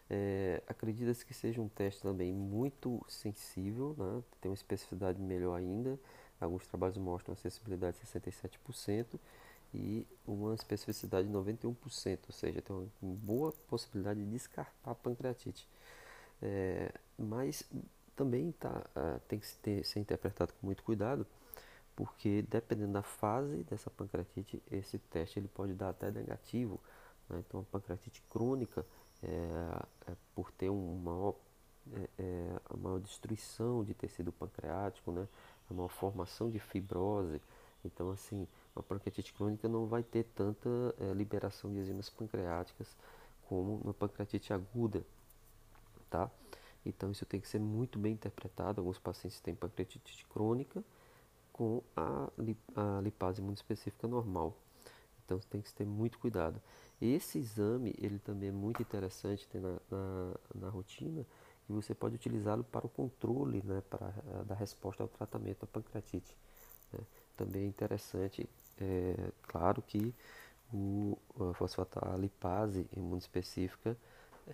É, 0.09 0.63
Acredita-se 0.67 1.25
que 1.25 1.33
seja 1.33 1.61
um 1.61 1.67
teste 1.67 2.01
também 2.01 2.33
muito 2.33 3.05
sensível, 3.07 3.95
né? 3.97 4.23
tem 4.41 4.49
uma 4.49 4.55
especificidade 4.55 5.21
melhor 5.21 5.55
ainda. 5.55 5.99
Alguns 6.39 6.65
trabalhos 6.67 6.97
mostram 6.97 7.33
acessibilidade 7.33 7.97
de 7.99 8.05
67% 8.05 9.19
e 9.73 10.07
uma 10.25 10.55
especificidade 10.55 11.27
de 11.27 11.33
91%, 11.33 12.19
ou 12.27 12.33
seja, 12.33 12.61
tem 12.61 12.75
uma 12.75 12.89
boa 13.01 13.51
possibilidade 13.67 14.23
de 14.23 14.31
descartar 14.31 14.95
pancreatite. 14.95 15.67
É, 16.41 16.91
mas 17.17 17.63
também 18.15 18.51
tá, 18.53 18.83
uh, 18.95 19.19
tem 19.27 19.39
que 19.39 19.47
ter, 19.57 19.85
ser 19.85 19.99
interpretado 19.99 20.53
com 20.53 20.65
muito 20.65 20.83
cuidado, 20.83 21.25
porque 21.95 22.41
dependendo 22.49 22.93
da 22.93 23.03
fase 23.03 23.63
dessa 23.63 23.89
pancreatite, 23.89 24.61
esse 24.71 24.97
teste 24.97 25.39
ele 25.39 25.47
pode 25.47 25.73
dar 25.73 25.89
até 25.89 26.09
negativo. 26.09 26.79
Né? 27.29 27.43
Então, 27.47 27.61
a 27.61 27.63
pancreatite 27.63 28.21
crônica, 28.29 28.85
é, 29.23 30.11
é 30.11 30.15
por 30.33 30.51
ter 30.51 30.69
um 30.69 30.97
maior, 30.97 31.35
é, 31.93 32.09
é, 32.19 32.59
a 32.69 32.77
maior 32.77 32.99
destruição 32.99 33.83
de 33.83 33.93
tecido 33.93 34.31
pancreático, 34.31 35.11
né? 35.11 35.27
a 35.69 35.73
maior 35.73 35.89
formação 35.89 36.49
de 36.49 36.59
fibrose. 36.59 37.41
Então, 37.83 38.11
assim, 38.11 38.47
a 38.75 38.83
pancreatite 38.83 39.33
crônica 39.33 39.67
não 39.67 39.85
vai 39.85 40.03
ter 40.03 40.25
tanta 40.35 40.69
liberação 41.15 41.71
de 41.71 41.79
enzimas 41.79 42.09
pancreáticas 42.09 42.95
como 43.47 43.81
na 43.85 43.93
pancreatite 43.93 44.51
aguda, 44.51 45.03
tá? 46.09 46.29
Então, 46.85 47.11
isso 47.11 47.25
tem 47.25 47.39
que 47.39 47.47
ser 47.47 47.59
muito 47.59 47.97
bem 47.97 48.13
interpretado. 48.13 48.81
Alguns 48.81 48.99
pacientes 48.99 49.39
têm 49.39 49.55
pancreatite 49.55 50.25
crônica 50.27 50.83
com 51.59 51.83
a 51.95 52.29
lipase 53.01 53.41
muito 53.41 53.57
específica 53.57 54.07
normal. 54.07 54.55
Então 55.25 55.37
tem 55.49 55.61
que 55.61 55.73
ter 55.73 55.85
muito 55.85 56.17
cuidado. 56.17 56.61
Esse 57.01 57.37
exame 57.39 57.95
ele 57.97 58.19
também 58.19 58.49
é 58.49 58.51
muito 58.51 58.81
interessante 58.81 59.47
ter 59.47 59.61
na, 59.61 59.79
na, 59.89 60.33
na 60.55 60.69
rotina 60.69 61.25
e 61.69 61.73
você 61.73 61.93
pode 61.93 62.15
utilizá-lo 62.15 62.63
para 62.63 62.85
o 62.85 62.89
controle 62.89 63.61
né, 63.63 63.81
para 63.89 64.13
a, 64.39 64.43
da 64.43 64.55
resposta 64.55 65.03
ao 65.03 65.07
tratamento 65.09 65.61
da 65.61 65.67
pancreatite. 65.67 66.35
Né. 66.91 66.99
Também 67.37 67.63
é 67.63 67.67
interessante, 67.67 68.49
é, 68.81 69.31
claro 69.43 69.81
que 69.81 70.13
o, 70.73 71.17
a 71.39 71.53
fosfatolipase 71.53 72.85
imunoespecífica 72.95 73.95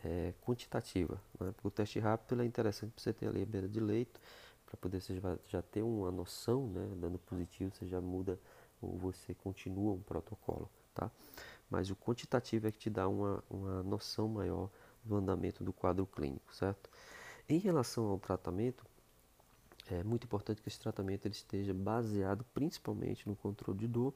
é 0.04 0.34
quantitativa. 0.46 1.20
Né, 1.40 1.54
o 1.64 1.72
teste 1.72 2.00
rápido 2.00 2.42
é 2.42 2.46
interessante 2.46 2.92
para 2.92 3.02
você 3.02 3.14
ter 3.14 3.28
ali 3.28 3.42
a 3.42 3.46
beira 3.46 3.68
de 3.68 3.80
leito 3.80 4.20
para 4.66 4.78
poder 4.78 5.02
você 5.02 5.16
já, 5.16 5.38
já 5.48 5.62
ter 5.62 5.82
uma 5.82 6.12
noção, 6.12 6.68
né, 6.68 6.88
dando 6.98 7.18
positivo, 7.20 7.74
você 7.74 7.88
já 7.88 8.02
muda 8.02 8.40
ou 8.82 8.98
você 8.98 9.34
continua 9.34 9.94
um 9.94 10.02
protocolo, 10.02 10.70
tá? 10.94 11.10
Mas 11.70 11.90
o 11.90 11.96
quantitativo 11.96 12.68
é 12.68 12.72
que 12.72 12.78
te 12.78 12.90
dá 12.90 13.08
uma, 13.08 13.44
uma 13.50 13.84
noção 13.84 14.28
maior 14.28 14.70
do 15.04 15.16
andamento 15.16 15.64
do 15.64 15.74
quadro 15.74 16.06
clínico, 16.06 16.54
certo? 16.54 16.90
Em 17.48 17.58
relação 17.60 18.06
ao 18.08 18.20
tratamento, 18.20 18.86
é 19.88 20.04
muito 20.04 20.26
importante 20.26 20.62
que 20.62 20.68
esse 20.68 20.80
tratamento 20.80 21.26
ele 21.26 21.36
esteja 21.36 21.74
baseado 21.74 22.44
principalmente 22.54 23.28
no 23.28 23.36
controle 23.36 23.80
de 23.80 23.88
dor 23.88 24.14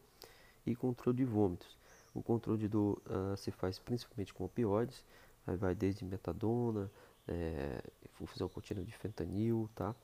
e 0.65 0.75
controle 0.75 1.17
de 1.17 1.25
vômitos. 1.25 1.77
O 2.13 2.23
controle 2.23 2.59
de 2.59 2.67
dor 2.67 3.01
uh, 3.05 3.37
se 3.37 3.51
faz 3.51 3.77
principalmente 3.77 4.33
com 4.33 4.45
opioides, 4.45 5.03
aí 5.45 5.55
vai 5.55 5.75
desde 5.75 6.03
metadona, 6.03 6.89
é, 7.27 7.81
contínua 8.51 8.83
de 8.83 8.91
fentanil, 8.93 9.69
tá? 9.75 9.95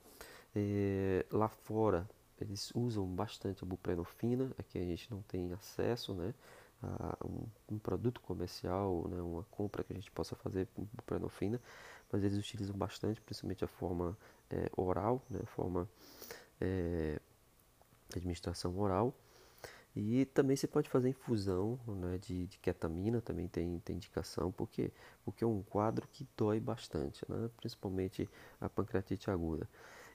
É, 0.55 1.25
lá 1.31 1.49
fora 1.49 2.07
eles 2.39 2.71
usam 2.75 3.05
bastante 3.07 3.63
a 3.63 3.67
buprenorfina, 3.67 4.51
aqui 4.57 4.77
a 4.77 4.83
gente 4.83 5.09
não 5.09 5.21
tem 5.23 5.53
acesso 5.53 6.13
né, 6.13 6.33
a 6.99 7.17
um, 7.25 7.75
um, 7.75 7.79
produto 7.79 8.21
comercial, 8.21 9.07
né, 9.09 9.21
uma 9.21 9.43
compra 9.51 9.83
que 9.83 9.93
a 9.93 9.95
gente 9.95 10.11
possa 10.11 10.35
fazer 10.35 10.67
com 10.75 10.83
buprenorfina, 10.93 11.59
mas 12.11 12.23
eles 12.23 12.37
utilizam 12.37 12.75
bastante, 12.75 13.21
principalmente 13.21 13.63
a 13.63 13.67
forma 13.67 14.17
é, 14.49 14.69
oral, 14.75 15.21
né, 15.29 15.39
a 15.43 15.47
forma 15.47 15.89
é, 16.61 17.19
administração 18.15 18.77
oral. 18.77 19.13
E 19.95 20.25
também 20.25 20.57
você 20.57 20.67
pode 20.67 20.89
fazer 20.89 21.09
infusão 21.09 21.79
né, 21.87 22.17
de, 22.17 22.47
de, 22.47 22.57
ketamina, 22.59 23.21
também 23.21 23.47
tem, 23.47 23.79
tem 23.79 23.95
indicação, 23.95 24.51
porque, 24.51 24.91
porque 25.23 25.43
é 25.43 25.47
um 25.47 25.63
quadro 25.63 26.05
que 26.11 26.27
dói 26.35 26.59
bastante, 26.59 27.23
né, 27.29 27.49
principalmente 27.57 28.29
a 28.59 28.67
pancreatite 28.67 29.31
aguda. 29.31 29.69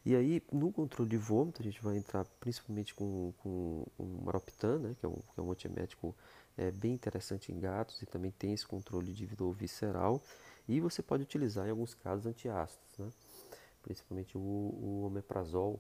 E 0.04 0.16
aí, 0.16 0.42
no 0.50 0.72
controle 0.72 1.10
de 1.10 1.16
vômito, 1.18 1.60
a 1.60 1.64
gente 1.64 1.82
vai 1.82 1.96
entrar 1.96 2.24
principalmente 2.40 2.94
com, 2.94 3.34
com 3.38 3.86
o 3.98 4.22
Maroptan, 4.24 4.78
né, 4.78 4.96
que, 4.98 5.04
é 5.04 5.08
um, 5.08 5.16
que 5.16 5.38
é 5.38 5.42
um 5.42 5.50
antiemético 5.52 6.16
é, 6.56 6.70
bem 6.70 6.94
interessante 6.94 7.52
em 7.52 7.60
gatos 7.60 8.00
e 8.00 8.06
também 8.06 8.30
tem 8.30 8.54
esse 8.54 8.66
controle 8.66 9.12
de 9.12 9.26
dor 9.26 9.52
visceral. 9.52 10.22
E 10.66 10.80
você 10.80 11.02
pode 11.02 11.22
utilizar 11.22 11.66
em 11.66 11.70
alguns 11.70 11.94
casos 11.94 12.26
antiácidos, 12.26 12.98
né, 12.98 13.10
principalmente 13.82 14.38
o, 14.38 14.40
o 14.40 15.04
omeprazol. 15.06 15.78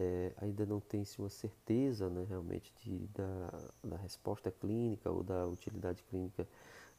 É, 0.00 0.32
ainda 0.36 0.64
não 0.64 0.78
tem-se 0.78 1.18
uma 1.18 1.28
certeza 1.28 2.08
né, 2.08 2.24
realmente 2.28 2.72
de, 2.80 3.08
da, 3.08 3.70
da 3.82 3.96
resposta 3.96 4.48
clínica 4.48 5.10
ou 5.10 5.24
da 5.24 5.44
utilidade 5.44 6.04
clínica 6.04 6.46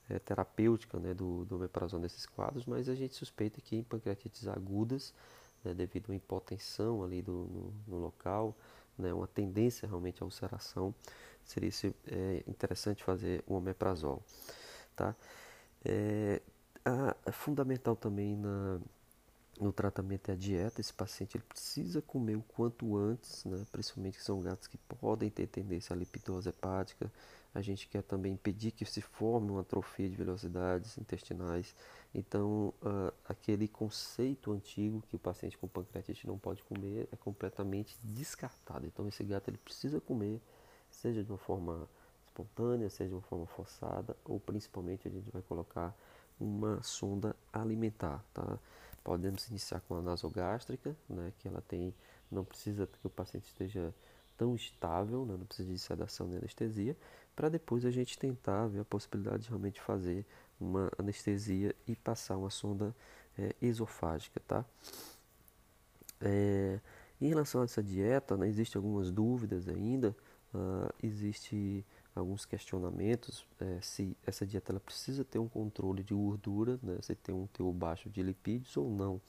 é, 0.10 0.20
terapêutica 0.20 1.00
né, 1.00 1.14
do, 1.14 1.46
do 1.46 1.56
omeprazol 1.56 2.00
nesses 2.02 2.26
quadros, 2.26 2.66
mas 2.66 2.90
a 2.90 2.96
gente 2.96 3.16
suspeita 3.16 3.62
que 3.62 3.78
em 3.78 3.84
pancreatites 3.84 4.48
agudas 4.50 5.14
né, 5.64 5.74
devido 5.74 6.08
a 6.08 6.12
uma 6.12 6.16
hipotensão 6.16 7.04
ali 7.04 7.22
do, 7.22 7.32
no, 7.32 7.74
no 7.88 7.98
local, 7.98 8.56
né, 8.98 9.14
uma 9.14 9.28
tendência 9.28 9.88
realmente 9.88 10.22
à 10.22 10.26
ulceração, 10.26 10.94
seria 11.44 11.72
é, 12.08 12.44
interessante 12.48 13.04
fazer 13.04 13.44
o 13.48 13.56
omeprazol. 13.56 14.24
Tá? 14.96 15.16
É, 15.84 16.42
a, 16.86 17.16
é 17.26 17.32
fundamental 17.32 17.96
também 17.96 18.36
na, 18.36 18.80
no 19.60 19.74
tratamento 19.74 20.30
é 20.30 20.34
a 20.34 20.38
dieta. 20.38 20.80
Esse 20.80 20.94
paciente 20.94 21.36
ele 21.36 21.44
precisa 21.44 22.02
comer 22.02 22.38
o 22.38 22.42
quanto 22.42 22.96
antes, 22.96 23.44
né? 23.46 23.66
principalmente 23.72 24.18
que 24.18 24.24
são 24.24 24.42
gatos 24.42 24.68
que 24.68 24.78
podem 24.78 25.30
ter 25.30 25.48
tendência 25.48 25.94
à 25.94 25.98
lipidose 25.98 26.50
hepática. 26.50 27.12
A 27.54 27.62
gente 27.62 27.88
quer 27.88 28.04
também 28.04 28.34
impedir 28.34 28.72
que 28.72 28.86
se 28.86 29.02
forme 29.02 29.52
uma 29.52 29.62
atrofia 29.62 30.10
de 30.10 30.16
velocidades 30.16 30.98
intestinais. 30.98 31.76
Então, 32.14 32.74
uh, 32.82 33.14
aquele 33.28 33.68
conceito 33.68 34.52
antigo 34.52 35.04
que 35.08 35.16
o 35.16 35.20
paciente 35.20 35.58
com 35.58 35.68
pancreatite 35.68 36.26
não 36.26 36.40
pode 36.40 36.64
comer 36.64 37.08
é 37.12 37.16
completamente 37.16 37.98
descartado. 38.04 38.88
Então, 38.88 39.08
esse 39.08 39.24
gato 39.24 39.50
ele 39.50 39.60
precisa 39.60 40.02
comer, 40.02 40.42
seja 40.90 41.24
de 41.24 41.32
uma 41.32 41.38
forma 41.38 41.88
espontânea, 42.26 42.90
seja 42.90 43.10
de 43.10 43.16
uma 43.16 43.22
forma 43.22 43.46
forçada, 43.46 44.16
ou 44.26 44.40
principalmente 44.40 45.08
a 45.08 45.12
gente 45.12 45.30
vai 45.30 45.42
colocar 45.44 45.96
uma 46.40 46.82
sonda 46.82 47.36
alimentar, 47.52 48.24
tá? 48.34 48.58
Podemos 49.04 49.48
iniciar 49.50 49.82
com 49.82 49.96
a 49.96 50.02
nasogástrica, 50.02 50.96
né, 51.08 51.34
que 51.40 51.48
ela 51.48 51.62
tem, 51.68 51.94
não 52.32 52.44
precisa 52.44 52.88
que 52.88 53.08
o 53.08 53.10
paciente 53.10 53.48
esteja 53.48 53.94
tão 54.38 54.56
estável, 54.56 55.26
né, 55.26 55.36
não 55.38 55.46
precisa 55.46 55.72
de 55.72 55.80
sedação 55.80 56.28
nem 56.28 56.38
anestesia, 56.38 56.96
para 57.40 57.48
depois 57.48 57.86
a 57.86 57.90
gente 57.90 58.20
tentar 58.20 58.68
ver 58.68 58.82
a 58.82 58.84
possibilidade 58.84 59.44
de 59.44 59.48
realmente 59.48 59.80
fazer 59.80 60.26
uma 60.60 60.92
anestesia 60.98 61.74
e 61.88 61.96
passar 61.96 62.36
uma 62.36 62.50
sonda 62.50 62.94
é, 63.38 63.56
esofágica, 63.62 64.42
tá? 64.46 64.66
É, 66.20 66.82
em 67.22 67.30
relação 67.30 67.62
a 67.62 67.64
essa 67.64 67.82
dieta, 67.82 68.36
né, 68.36 68.46
existem 68.46 68.78
algumas 68.78 69.10
dúvidas 69.10 69.70
ainda, 69.70 70.14
uh, 70.54 70.94
existe 71.02 71.86
alguns 72.14 72.46
questionamentos 72.46 73.46
é, 73.58 73.80
se 73.82 74.18
essa 74.28 74.46
dieta 74.46 74.74
ela 74.74 74.80
precisa 74.82 75.24
ter 75.24 75.40
um 75.40 75.48
controle 75.48 76.04
de 76.04 76.14
gordura, 76.14 76.78
né, 76.84 76.98
se 77.02 77.16
tem 77.16 77.34
um 77.34 77.48
teor 77.48 77.72
baixo 77.72 78.10
de 78.10 78.22
lipídios 78.22 78.76
ou 78.76 78.90
não. 78.90 79.22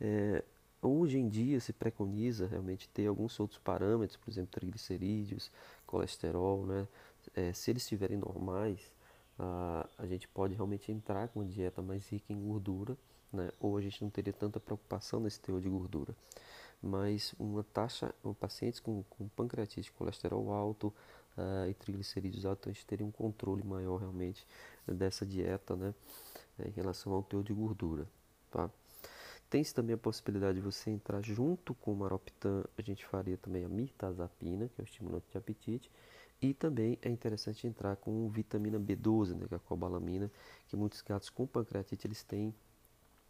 É, 0.00 0.42
hoje 0.82 1.16
em 1.16 1.28
dia 1.28 1.60
se 1.60 1.72
preconiza 1.72 2.48
realmente 2.48 2.88
ter 2.88 3.06
alguns 3.06 3.38
outros 3.38 3.60
parâmetros, 3.60 4.16
por 4.16 4.32
exemplo, 4.32 4.50
triglicerídeos, 4.50 5.48
colesterol, 5.86 6.66
né, 6.66 6.88
é, 7.36 7.52
se 7.52 7.70
eles 7.70 7.82
estiverem 7.82 8.16
normais, 8.16 8.80
a, 9.38 9.86
a 9.98 10.06
gente 10.06 10.26
pode 10.26 10.54
realmente 10.54 10.90
entrar 10.90 11.28
com 11.28 11.40
uma 11.40 11.46
dieta 11.46 11.82
mais 11.82 12.08
rica 12.08 12.32
em 12.32 12.40
gordura, 12.40 12.96
né, 13.32 13.50
ou 13.60 13.76
a 13.76 13.80
gente 13.80 14.02
não 14.02 14.10
teria 14.10 14.32
tanta 14.32 14.58
preocupação 14.58 15.20
nesse 15.20 15.38
teor 15.40 15.60
de 15.60 15.68
gordura. 15.68 16.14
Mas 16.82 17.34
uma 17.38 17.62
taxa, 17.62 18.14
um, 18.24 18.32
pacientes 18.32 18.80
com, 18.80 19.02
com 19.10 19.28
pancreatite, 19.28 19.92
colesterol 19.92 20.50
alto 20.50 20.92
uh, 21.36 21.68
e 21.68 21.74
triglicerídeos 21.74 22.46
altos, 22.46 22.68
a 22.68 22.72
gente 22.72 22.86
teria 22.86 23.04
um 23.04 23.10
controle 23.10 23.62
maior 23.62 23.98
realmente 23.98 24.46
dessa 24.86 25.26
dieta, 25.26 25.76
né, 25.76 25.94
em 26.64 26.70
relação 26.70 27.12
ao 27.12 27.22
teor 27.22 27.42
de 27.42 27.52
gordura, 27.52 28.06
tá? 28.50 28.70
Tem-se 29.48 29.72
também 29.72 29.94
a 29.94 29.98
possibilidade 29.98 30.58
de 30.58 30.60
você 30.60 30.90
entrar 30.90 31.22
junto 31.22 31.72
com 31.74 31.92
o 31.92 31.96
maroptan, 31.96 32.64
a 32.76 32.82
gente 32.82 33.06
faria 33.06 33.36
também 33.36 33.64
a 33.64 33.68
mirtazapina, 33.68 34.68
que 34.68 34.80
é 34.80 34.82
o 34.82 34.84
estimulante 34.84 35.26
de 35.30 35.38
apetite, 35.38 35.90
e 36.40 36.52
também 36.52 36.98
é 37.02 37.08
interessante 37.08 37.66
entrar 37.66 37.96
com 37.96 38.28
vitamina 38.28 38.78
B12, 38.78 39.34
né, 39.34 39.46
que 39.48 39.54
é 39.54 39.56
a 39.56 39.60
cobalamina, 39.60 40.30
que 40.68 40.76
muitos 40.76 41.00
gatos 41.00 41.30
com 41.30 41.46
pancreatite 41.46 42.06
eles 42.06 42.22
têm 42.22 42.54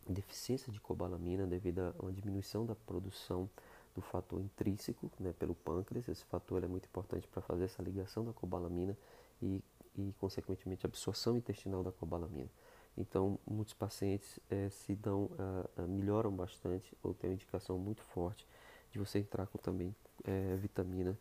deficiência 0.08 0.72
de 0.72 0.80
cobalamina 0.80 1.46
devido 1.46 1.80
a 1.80 1.94
uma 2.00 2.12
diminuição 2.12 2.64
da 2.66 2.74
produção 2.74 3.48
do 3.94 4.00
fator 4.00 4.40
intrínseco 4.40 5.10
né, 5.18 5.32
pelo 5.32 5.54
pâncreas. 5.54 6.08
Esse 6.08 6.24
fator 6.24 6.62
é 6.62 6.66
muito 6.66 6.86
importante 6.86 7.26
para 7.28 7.40
fazer 7.40 7.64
essa 7.64 7.82
ligação 7.82 8.24
da 8.24 8.32
cobalamina 8.32 8.96
e, 9.40 9.62
e, 9.96 10.12
consequentemente, 10.20 10.84
a 10.84 10.88
absorção 10.88 11.36
intestinal 11.36 11.82
da 11.82 11.90
cobalamina. 11.90 12.50
Então, 12.96 13.38
muitos 13.46 13.74
pacientes 13.74 14.38
é, 14.50 14.68
se 14.68 14.94
dão, 14.94 15.24
uh, 15.24 15.82
uh, 15.82 15.88
melhoram 15.88 16.30
bastante 16.30 16.96
ou 17.02 17.12
tem 17.12 17.30
uma 17.30 17.34
indicação 17.34 17.78
muito 17.78 18.02
forte 18.02 18.46
de 18.90 18.98
você 18.98 19.18
entrar 19.18 19.46
com 19.46 19.58
também 19.58 19.94
é, 20.24 20.56
vitamina 20.56 21.18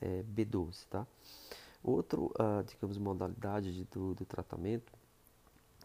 é, 0.00 0.22
B12, 0.22 0.86
tá? 0.88 1.06
Outro, 1.82 2.32
uh, 2.40 2.64
digamos, 2.66 2.98
modalidade 2.98 3.72
de, 3.72 3.84
do, 3.84 4.14
do 4.14 4.24
tratamento 4.24 4.92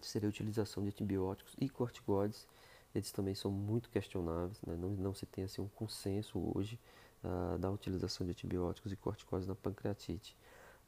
seria 0.02 0.28
a 0.28 0.32
utilização 0.32 0.82
de 0.84 0.90
antibióticos 0.90 1.56
e 1.60 1.70
corticoides. 1.70 2.48
Eles 2.94 3.12
também 3.12 3.36
são 3.36 3.52
muito 3.52 3.90
questionáveis, 3.90 4.60
né? 4.66 4.76
não, 4.76 4.90
não 4.90 5.14
se 5.14 5.26
tem 5.26 5.44
assim, 5.44 5.62
um 5.62 5.68
consenso 5.70 6.40
hoje 6.56 6.80
uh, 7.24 7.58
da 7.58 7.70
utilização 7.70 8.26
de 8.26 8.32
antibióticos 8.32 8.92
e 8.92 8.96
corticoides 8.96 9.48
na 9.48 9.56
pancreatite. 9.56 10.36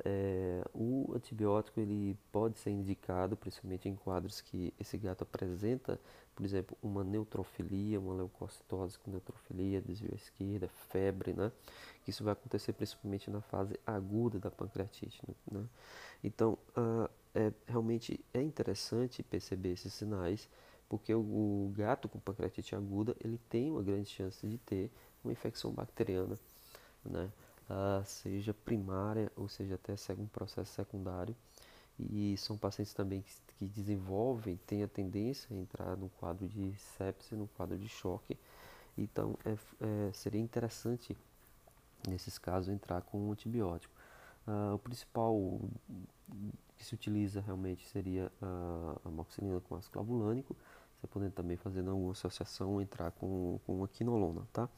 É, 0.03 0.63
o 0.73 1.13
antibiótico 1.15 1.79
ele 1.79 2.17
pode 2.31 2.57
ser 2.57 2.71
indicado 2.71 3.37
principalmente 3.37 3.87
em 3.87 3.95
quadros 3.95 4.41
que 4.41 4.73
esse 4.79 4.97
gato 4.97 5.21
apresenta, 5.21 5.99
por 6.35 6.43
exemplo, 6.43 6.75
uma 6.81 7.03
neutrofilia, 7.03 7.99
uma 7.99 8.15
leucocitose 8.15 8.97
com 8.99 9.11
neutrofilia, 9.11 9.81
desvio 9.81 10.09
à 10.11 10.15
esquerda, 10.15 10.67
febre, 10.89 11.33
né? 11.33 11.51
Isso 12.07 12.23
vai 12.23 12.33
acontecer 12.33 12.73
principalmente 12.73 13.29
na 13.29 13.41
fase 13.41 13.79
aguda 13.85 14.39
da 14.39 14.49
pancreatite, 14.49 15.21
né? 15.49 15.63
Então, 16.23 16.57
uh, 16.75 17.09
é, 17.35 17.51
realmente 17.67 18.19
é 18.33 18.41
interessante 18.41 19.21
perceber 19.21 19.73
esses 19.73 19.93
sinais, 19.93 20.49
porque 20.89 21.13
o, 21.13 21.19
o, 21.19 21.73
gato 21.75 22.09
com 22.09 22.19
pancreatite 22.19 22.75
aguda 22.75 23.15
ele 23.23 23.39
tem 23.49 23.71
uma 23.71 23.81
grande 23.81 24.09
chance 24.09 24.45
de 24.45 24.57
ter 24.57 24.91
uma 25.23 25.31
infecção 25.31 25.71
bacteriana, 25.71 26.37
né? 27.05 27.31
Ah, 27.69 28.01
seja 28.05 28.53
primária 28.53 29.31
ou 29.35 29.47
seja 29.47 29.75
até 29.75 29.93
um 30.13 30.27
processo 30.27 30.73
secundário. 30.73 31.35
E 31.99 32.35
são 32.37 32.57
pacientes 32.57 32.93
também 32.93 33.21
que, 33.21 33.33
que 33.57 33.65
desenvolvem, 33.65 34.57
têm 34.65 34.83
a 34.83 34.87
tendência 34.87 35.47
a 35.55 35.59
entrar 35.59 35.95
no 35.95 36.09
quadro 36.09 36.47
de 36.47 36.73
sepse, 36.97 37.35
no 37.35 37.47
quadro 37.47 37.77
de 37.77 37.87
choque. 37.87 38.37
Então 38.97 39.37
é, 39.45 39.51
é, 39.51 40.11
seria 40.11 40.41
interessante 40.41 41.15
nesses 42.07 42.37
casos 42.37 42.69
entrar 42.69 43.01
com 43.01 43.29
um 43.29 43.31
antibiótico. 43.31 43.93
Uh, 44.45 44.75
o 44.75 44.79
principal 44.79 45.61
que 46.75 46.83
se 46.83 46.93
utiliza 46.93 47.39
realmente 47.39 47.87
seria 47.87 48.29
a 48.41 48.95
amoxicilina 49.05 49.61
com 49.61 49.75
ácido 49.75 49.93
clavulânico. 49.93 50.55
Você 50.99 51.07
podendo 51.07 51.31
também 51.31 51.55
fazer 51.57 51.87
alguma 51.87 52.11
associação 52.11 52.81
entrar 52.81 53.11
com, 53.11 53.59
com 53.65 53.83
a 53.83 53.87
quinolona, 53.87 54.41
tá? 54.51 54.69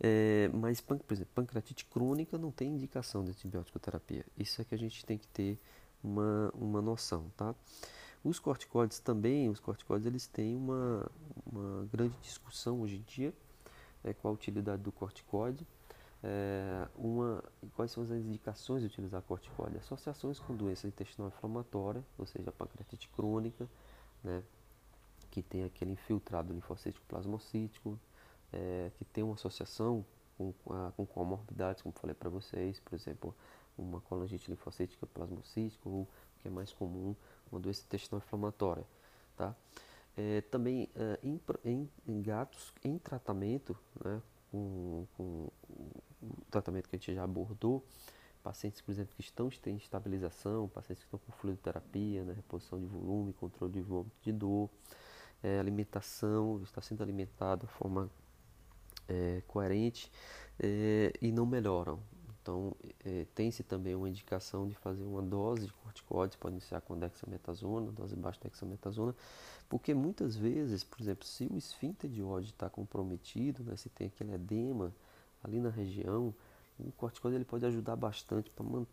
É, 0.00 0.50
mas, 0.52 0.80
por 0.80 0.98
exemplo, 1.10 1.32
pancreatite 1.34 1.84
crônica 1.84 2.36
não 2.36 2.50
tem 2.50 2.68
indicação 2.68 3.24
de 3.24 3.30
antibiótico 3.30 3.78
terapia. 3.78 4.24
Isso 4.36 4.60
é 4.60 4.64
que 4.64 4.74
a 4.74 4.78
gente 4.78 5.04
tem 5.04 5.16
que 5.16 5.26
ter 5.28 5.58
uma, 6.02 6.50
uma 6.54 6.82
noção, 6.82 7.30
tá? 7.36 7.54
Os 8.22 8.38
corticoides 8.38 8.98
também, 8.98 9.48
os 9.48 9.60
corticoides 9.60 10.06
eles 10.06 10.26
têm 10.26 10.56
uma, 10.56 11.10
uma 11.46 11.86
grande 11.92 12.16
discussão 12.22 12.80
hoje 12.80 12.96
em 12.96 13.02
dia 13.02 13.34
é, 14.02 14.12
com 14.12 14.28
a 14.28 14.30
utilidade 14.30 14.82
do 14.82 14.90
corticoide 14.90 15.66
é, 16.26 16.88
uma, 16.96 17.44
quais 17.74 17.90
são 17.90 18.02
as 18.02 18.10
indicações 18.10 18.80
de 18.80 18.86
utilizar 18.86 19.20
corticoide? 19.20 19.76
Associações 19.76 20.40
com 20.40 20.56
doença 20.56 20.86
intestinal 20.88 21.28
inflamatória, 21.28 22.02
ou 22.16 22.24
seja, 22.24 22.50
pancreatite 22.50 23.10
crônica, 23.10 23.68
né, 24.22 24.42
que 25.30 25.42
tem 25.42 25.64
aquele 25.64 25.92
infiltrado 25.92 26.54
linfocítico 26.54 27.04
plasmocítico, 27.06 28.00
é, 28.54 28.90
que 28.96 29.04
tem 29.04 29.24
uma 29.24 29.34
associação 29.34 30.04
com, 30.38 30.52
com 30.96 31.06
comorbidades, 31.06 31.82
como 31.82 31.94
falei 31.98 32.14
para 32.14 32.30
vocês, 32.30 32.80
por 32.80 32.94
exemplo, 32.94 33.34
uma 33.76 34.00
colangite 34.00 34.50
linfocítica 34.50 35.06
plasmocítica, 35.06 35.88
ou 35.88 36.08
que 36.40 36.48
é 36.48 36.50
mais 36.50 36.72
comum, 36.72 37.14
uma 37.50 37.60
doença 37.60 37.82
intestinal 37.84 38.20
inflamatória. 38.24 38.84
Tá? 39.36 39.54
É, 40.16 40.40
também 40.42 40.88
é, 40.94 41.18
em, 41.22 41.40
em, 41.64 41.90
em, 42.06 42.22
gatos 42.22 42.72
em 42.84 42.98
tratamento, 42.98 43.76
né, 44.04 44.22
com, 44.50 45.06
com 45.16 45.48
o 46.22 46.44
tratamento 46.50 46.88
que 46.88 46.94
a 46.94 46.98
gente 46.98 47.12
já 47.14 47.24
abordou, 47.24 47.84
pacientes, 48.42 48.80
por 48.80 48.92
exemplo, 48.92 49.14
que 49.16 49.22
estão 49.22 49.48
em 49.66 49.76
estabilização, 49.76 50.68
pacientes 50.68 51.02
que 51.02 51.08
estão 51.08 51.18
com 51.18 51.32
fluidoterapia, 51.32 52.22
né, 52.22 52.34
reposição 52.34 52.78
de 52.78 52.86
volume, 52.86 53.32
controle 53.32 53.72
de 53.72 53.80
vômito 53.80 54.14
de 54.22 54.32
dor, 54.32 54.70
é, 55.42 55.58
alimentação, 55.58 56.62
está 56.62 56.80
sendo 56.80 57.02
alimentado 57.02 57.66
de 57.66 57.72
forma 57.72 58.08
é, 59.08 59.42
coerente 59.46 60.10
é, 60.58 61.12
e 61.20 61.32
não 61.32 61.46
melhoram. 61.46 62.00
Então, 62.44 62.76
é, 63.02 63.26
tem-se 63.34 63.62
também 63.62 63.94
uma 63.94 64.08
indicação 64.08 64.68
de 64.68 64.74
fazer 64.74 65.02
uma 65.02 65.22
dose 65.22 65.66
de 65.66 65.72
corticoides, 65.72 66.36
pode 66.36 66.56
iniciar 66.56 66.82
com 66.82 66.98
dexametasona, 66.98 67.90
dose 67.90 68.14
baixa 68.16 68.38
de 68.38 68.50
dexametasona, 68.50 69.14
porque 69.66 69.94
muitas 69.94 70.36
vezes, 70.36 70.84
por 70.84 71.00
exemplo, 71.00 71.24
se 71.24 71.46
o 71.46 71.56
esfíncter 71.56 72.10
de 72.10 72.22
ódio 72.22 72.50
está 72.50 72.68
comprometido, 72.68 73.64
né, 73.64 73.76
se 73.76 73.88
tem 73.88 74.08
aquele 74.08 74.34
edema, 74.34 74.94
ali 75.42 75.58
na 75.58 75.70
região, 75.70 76.34
o 76.78 76.92
corticoide 76.92 77.36
ele 77.36 77.44
pode 77.46 77.64
ajudar 77.64 77.96
bastante 77.96 78.52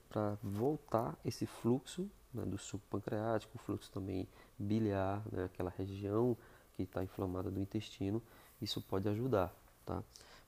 para 0.09 0.37
voltar 0.41 1.17
esse 1.25 1.45
fluxo 1.45 2.09
né, 2.33 2.45
do 2.45 2.57
suco 2.57 2.85
pancreático, 2.89 3.57
fluxo 3.57 3.91
também 3.91 4.29
biliar, 4.57 5.23
né, 5.31 5.45
aquela 5.45 5.69
região 5.69 6.37
que 6.75 6.83
está 6.83 7.03
inflamada 7.03 7.51
do 7.51 7.59
intestino, 7.59 8.21
isso 8.61 8.81
pode 8.81 9.09
ajudar, 9.09 9.53
tá? 9.85 10.03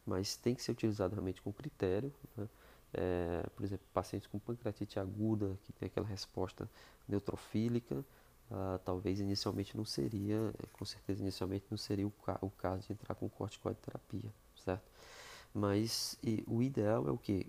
Mas 0.05 0.35
tem 0.35 0.53
que 0.53 0.61
ser 0.61 0.71
utilizado 0.71 1.13
realmente 1.13 1.41
com 1.41 1.51
critério, 1.51 2.13
né? 2.37 2.47
é, 2.93 3.43
por 3.55 3.63
exemplo, 3.63 3.85
pacientes 3.93 4.27
com 4.27 4.37
pancreatite 4.39 4.99
aguda, 4.99 5.57
que 5.63 5.73
tem 5.73 5.87
aquela 5.87 6.07
resposta 6.07 6.69
neutrofílica, 7.07 8.03
ah, 8.51 8.79
talvez 8.85 9.19
inicialmente 9.19 9.75
não 9.75 9.85
seria, 9.85 10.53
com 10.73 10.85
certeza 10.85 11.21
inicialmente 11.21 11.65
não 11.71 11.77
seria 11.77 12.05
o, 12.05 12.11
ca 12.11 12.37
o 12.41 12.49
caso 12.51 12.87
de 12.87 12.93
entrar 12.93 13.15
com 13.15 13.27
corticoide 13.29 13.79
terapia, 13.79 14.31
certo? 14.63 14.83
Mas 15.53 16.17
e, 16.23 16.43
o 16.47 16.61
ideal 16.61 17.07
é 17.07 17.11
o 17.11 17.17
que? 17.17 17.47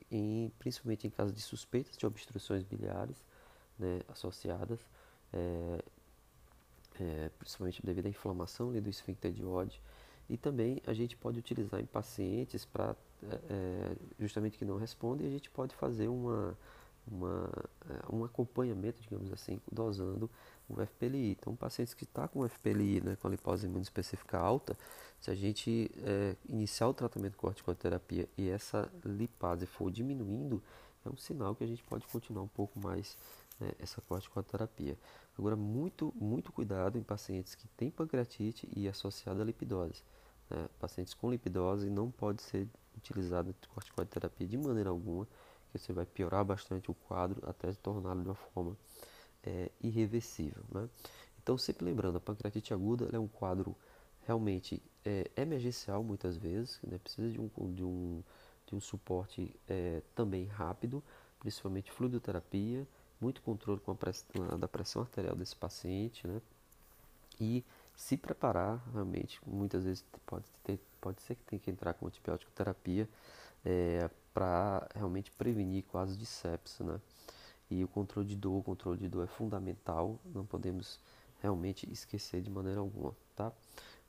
Principalmente 0.58 1.06
em 1.06 1.10
caso 1.10 1.32
de 1.32 1.40
suspeitas 1.40 1.96
de 1.96 2.06
obstruções 2.06 2.62
biliares 2.62 3.16
né, 3.78 4.00
associadas, 4.08 4.80
é, 5.32 5.84
é, 7.00 7.30
principalmente 7.38 7.84
devido 7.84 8.06
à 8.06 8.08
inflamação 8.08 8.70
ali, 8.70 8.80
do 8.80 8.90
esfíncter 8.90 9.32
de 9.32 9.44
Oddi. 9.44 9.80
E 10.28 10.36
também 10.36 10.80
a 10.86 10.94
gente 10.94 11.16
pode 11.16 11.38
utilizar 11.38 11.80
em 11.80 11.86
pacientes 11.86 12.64
para 12.64 12.96
é, 13.30 13.38
é, 13.50 13.96
justamente 14.18 14.58
que 14.58 14.64
não 14.64 14.76
respondem, 14.76 15.26
a 15.26 15.30
gente 15.30 15.50
pode 15.50 15.74
fazer 15.74 16.08
uma, 16.08 16.56
uma, 17.06 17.50
é, 17.88 18.14
um 18.14 18.24
acompanhamento, 18.24 19.00
digamos 19.02 19.32
assim, 19.32 19.60
dosando 19.70 20.30
o 20.68 20.74
FPLI. 20.74 21.32
Então, 21.32 21.54
pacientes 21.54 21.94
que 21.94 22.04
estão 22.04 22.22
tá 22.22 22.28
com 22.28 22.46
FPLI, 22.48 23.00
né, 23.00 23.16
com 23.16 23.28
a 23.28 23.30
lipose 23.30 23.68
específica 23.80 24.38
alta, 24.38 24.76
se 25.20 25.30
a 25.30 25.34
gente 25.34 25.90
é, 25.98 26.36
iniciar 26.48 26.88
o 26.88 26.94
tratamento 26.94 27.36
com 27.36 27.46
corticoterapia 27.46 28.28
e 28.36 28.48
essa 28.48 28.90
lipase 29.04 29.66
for 29.66 29.90
diminuindo, 29.90 30.62
é 31.04 31.08
um 31.08 31.16
sinal 31.16 31.54
que 31.54 31.64
a 31.64 31.66
gente 31.66 31.82
pode 31.84 32.06
continuar 32.06 32.42
um 32.42 32.48
pouco 32.48 32.78
mais 32.78 33.16
né, 33.60 33.72
essa 33.78 34.00
corticoterapia. 34.02 34.96
Agora, 35.38 35.56
muito, 35.56 36.12
muito 36.16 36.52
cuidado 36.52 36.96
em 36.96 37.02
pacientes 37.02 37.54
que 37.54 37.66
têm 37.68 37.90
pancreatite 37.90 38.68
e 38.74 38.88
associada 38.88 39.42
a 39.42 39.44
lipidose. 39.44 40.02
Né? 40.48 40.68
Pacientes 40.78 41.12
com 41.12 41.30
lipidose 41.30 41.90
não 41.90 42.10
pode 42.10 42.42
ser 42.42 42.68
utilizada 42.96 43.54
corticoterapia 43.68 44.46
de 44.46 44.56
maneira 44.56 44.90
alguma, 44.90 45.26
que 45.72 45.78
você 45.78 45.92
vai 45.92 46.06
piorar 46.06 46.44
bastante 46.44 46.90
o 46.90 46.94
quadro 46.94 47.42
até 47.48 47.72
torná-lo 47.72 48.22
de 48.22 48.28
uma 48.28 48.34
forma 48.34 48.76
é, 49.42 49.70
irreversível. 49.82 50.62
Né? 50.72 50.88
Então, 51.42 51.58
sempre 51.58 51.84
lembrando, 51.84 52.16
a 52.16 52.20
pancreatite 52.20 52.72
aguda 52.72 53.08
é 53.12 53.18
um 53.18 53.28
quadro 53.28 53.76
realmente 54.26 54.80
é, 55.04 55.30
emergencial 55.36 56.02
muitas 56.02 56.36
vezes, 56.36 56.80
né? 56.82 56.96
precisa 56.98 57.28
de 57.28 57.40
um, 57.40 57.50
de 57.74 57.84
um, 57.84 58.22
de 58.66 58.74
um 58.74 58.80
suporte 58.80 59.54
é, 59.68 60.00
também 60.14 60.46
rápido, 60.46 61.02
principalmente 61.40 61.90
fluidoterapia, 61.90 62.86
muito 63.24 63.40
controle 63.40 63.80
com 63.80 63.92
a 63.92 64.56
da 64.56 64.68
pressão 64.68 65.00
arterial 65.00 65.34
desse 65.34 65.56
paciente, 65.56 66.26
né? 66.26 66.42
E 67.40 67.64
se 67.96 68.16
preparar 68.16 68.84
realmente, 68.92 69.40
muitas 69.46 69.84
vezes 69.84 70.04
pode, 70.26 70.44
ter, 70.62 70.78
pode 71.00 71.22
ser 71.22 71.34
que 71.34 71.44
tenha 71.44 71.58
que 71.58 71.70
entrar 71.70 71.94
com 71.94 72.06
antibiótico 72.06 72.52
terapia 72.52 73.08
é, 73.64 74.10
para 74.32 74.86
realmente 74.94 75.30
prevenir 75.32 75.84
casos 75.84 76.18
de 76.18 76.26
sepsis, 76.26 76.80
né? 76.80 77.00
E 77.70 77.82
o 77.82 77.88
controle 77.88 78.28
de 78.28 78.36
dor, 78.36 78.58
o 78.58 78.62
controle 78.62 78.98
de 78.98 79.08
dor 79.08 79.24
é 79.24 79.26
fundamental, 79.26 80.20
não 80.26 80.44
podemos 80.44 81.00
realmente 81.40 81.90
esquecer 81.90 82.42
de 82.42 82.50
maneira 82.50 82.80
alguma, 82.80 83.16
tá? 83.34 83.50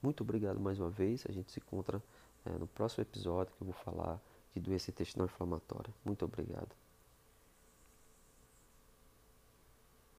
Muito 0.01 0.21
obrigado 0.21 0.59
mais 0.59 0.77
uma 0.77 0.89
vez, 0.89 1.25
a 1.27 1.31
gente 1.31 1.51
se 1.51 1.59
encontra 1.59 2.03
é, 2.45 2.49
no 2.57 2.67
próximo 2.67 3.01
episódio 3.01 3.55
que 3.55 3.61
eu 3.63 3.67
vou 3.67 3.75
falar 3.75 4.19
de 4.53 4.59
doença 4.59 4.91
intestinal 4.91 5.25
inflamatória. 5.25 5.93
Muito 6.03 6.25
obrigado. 6.25 6.84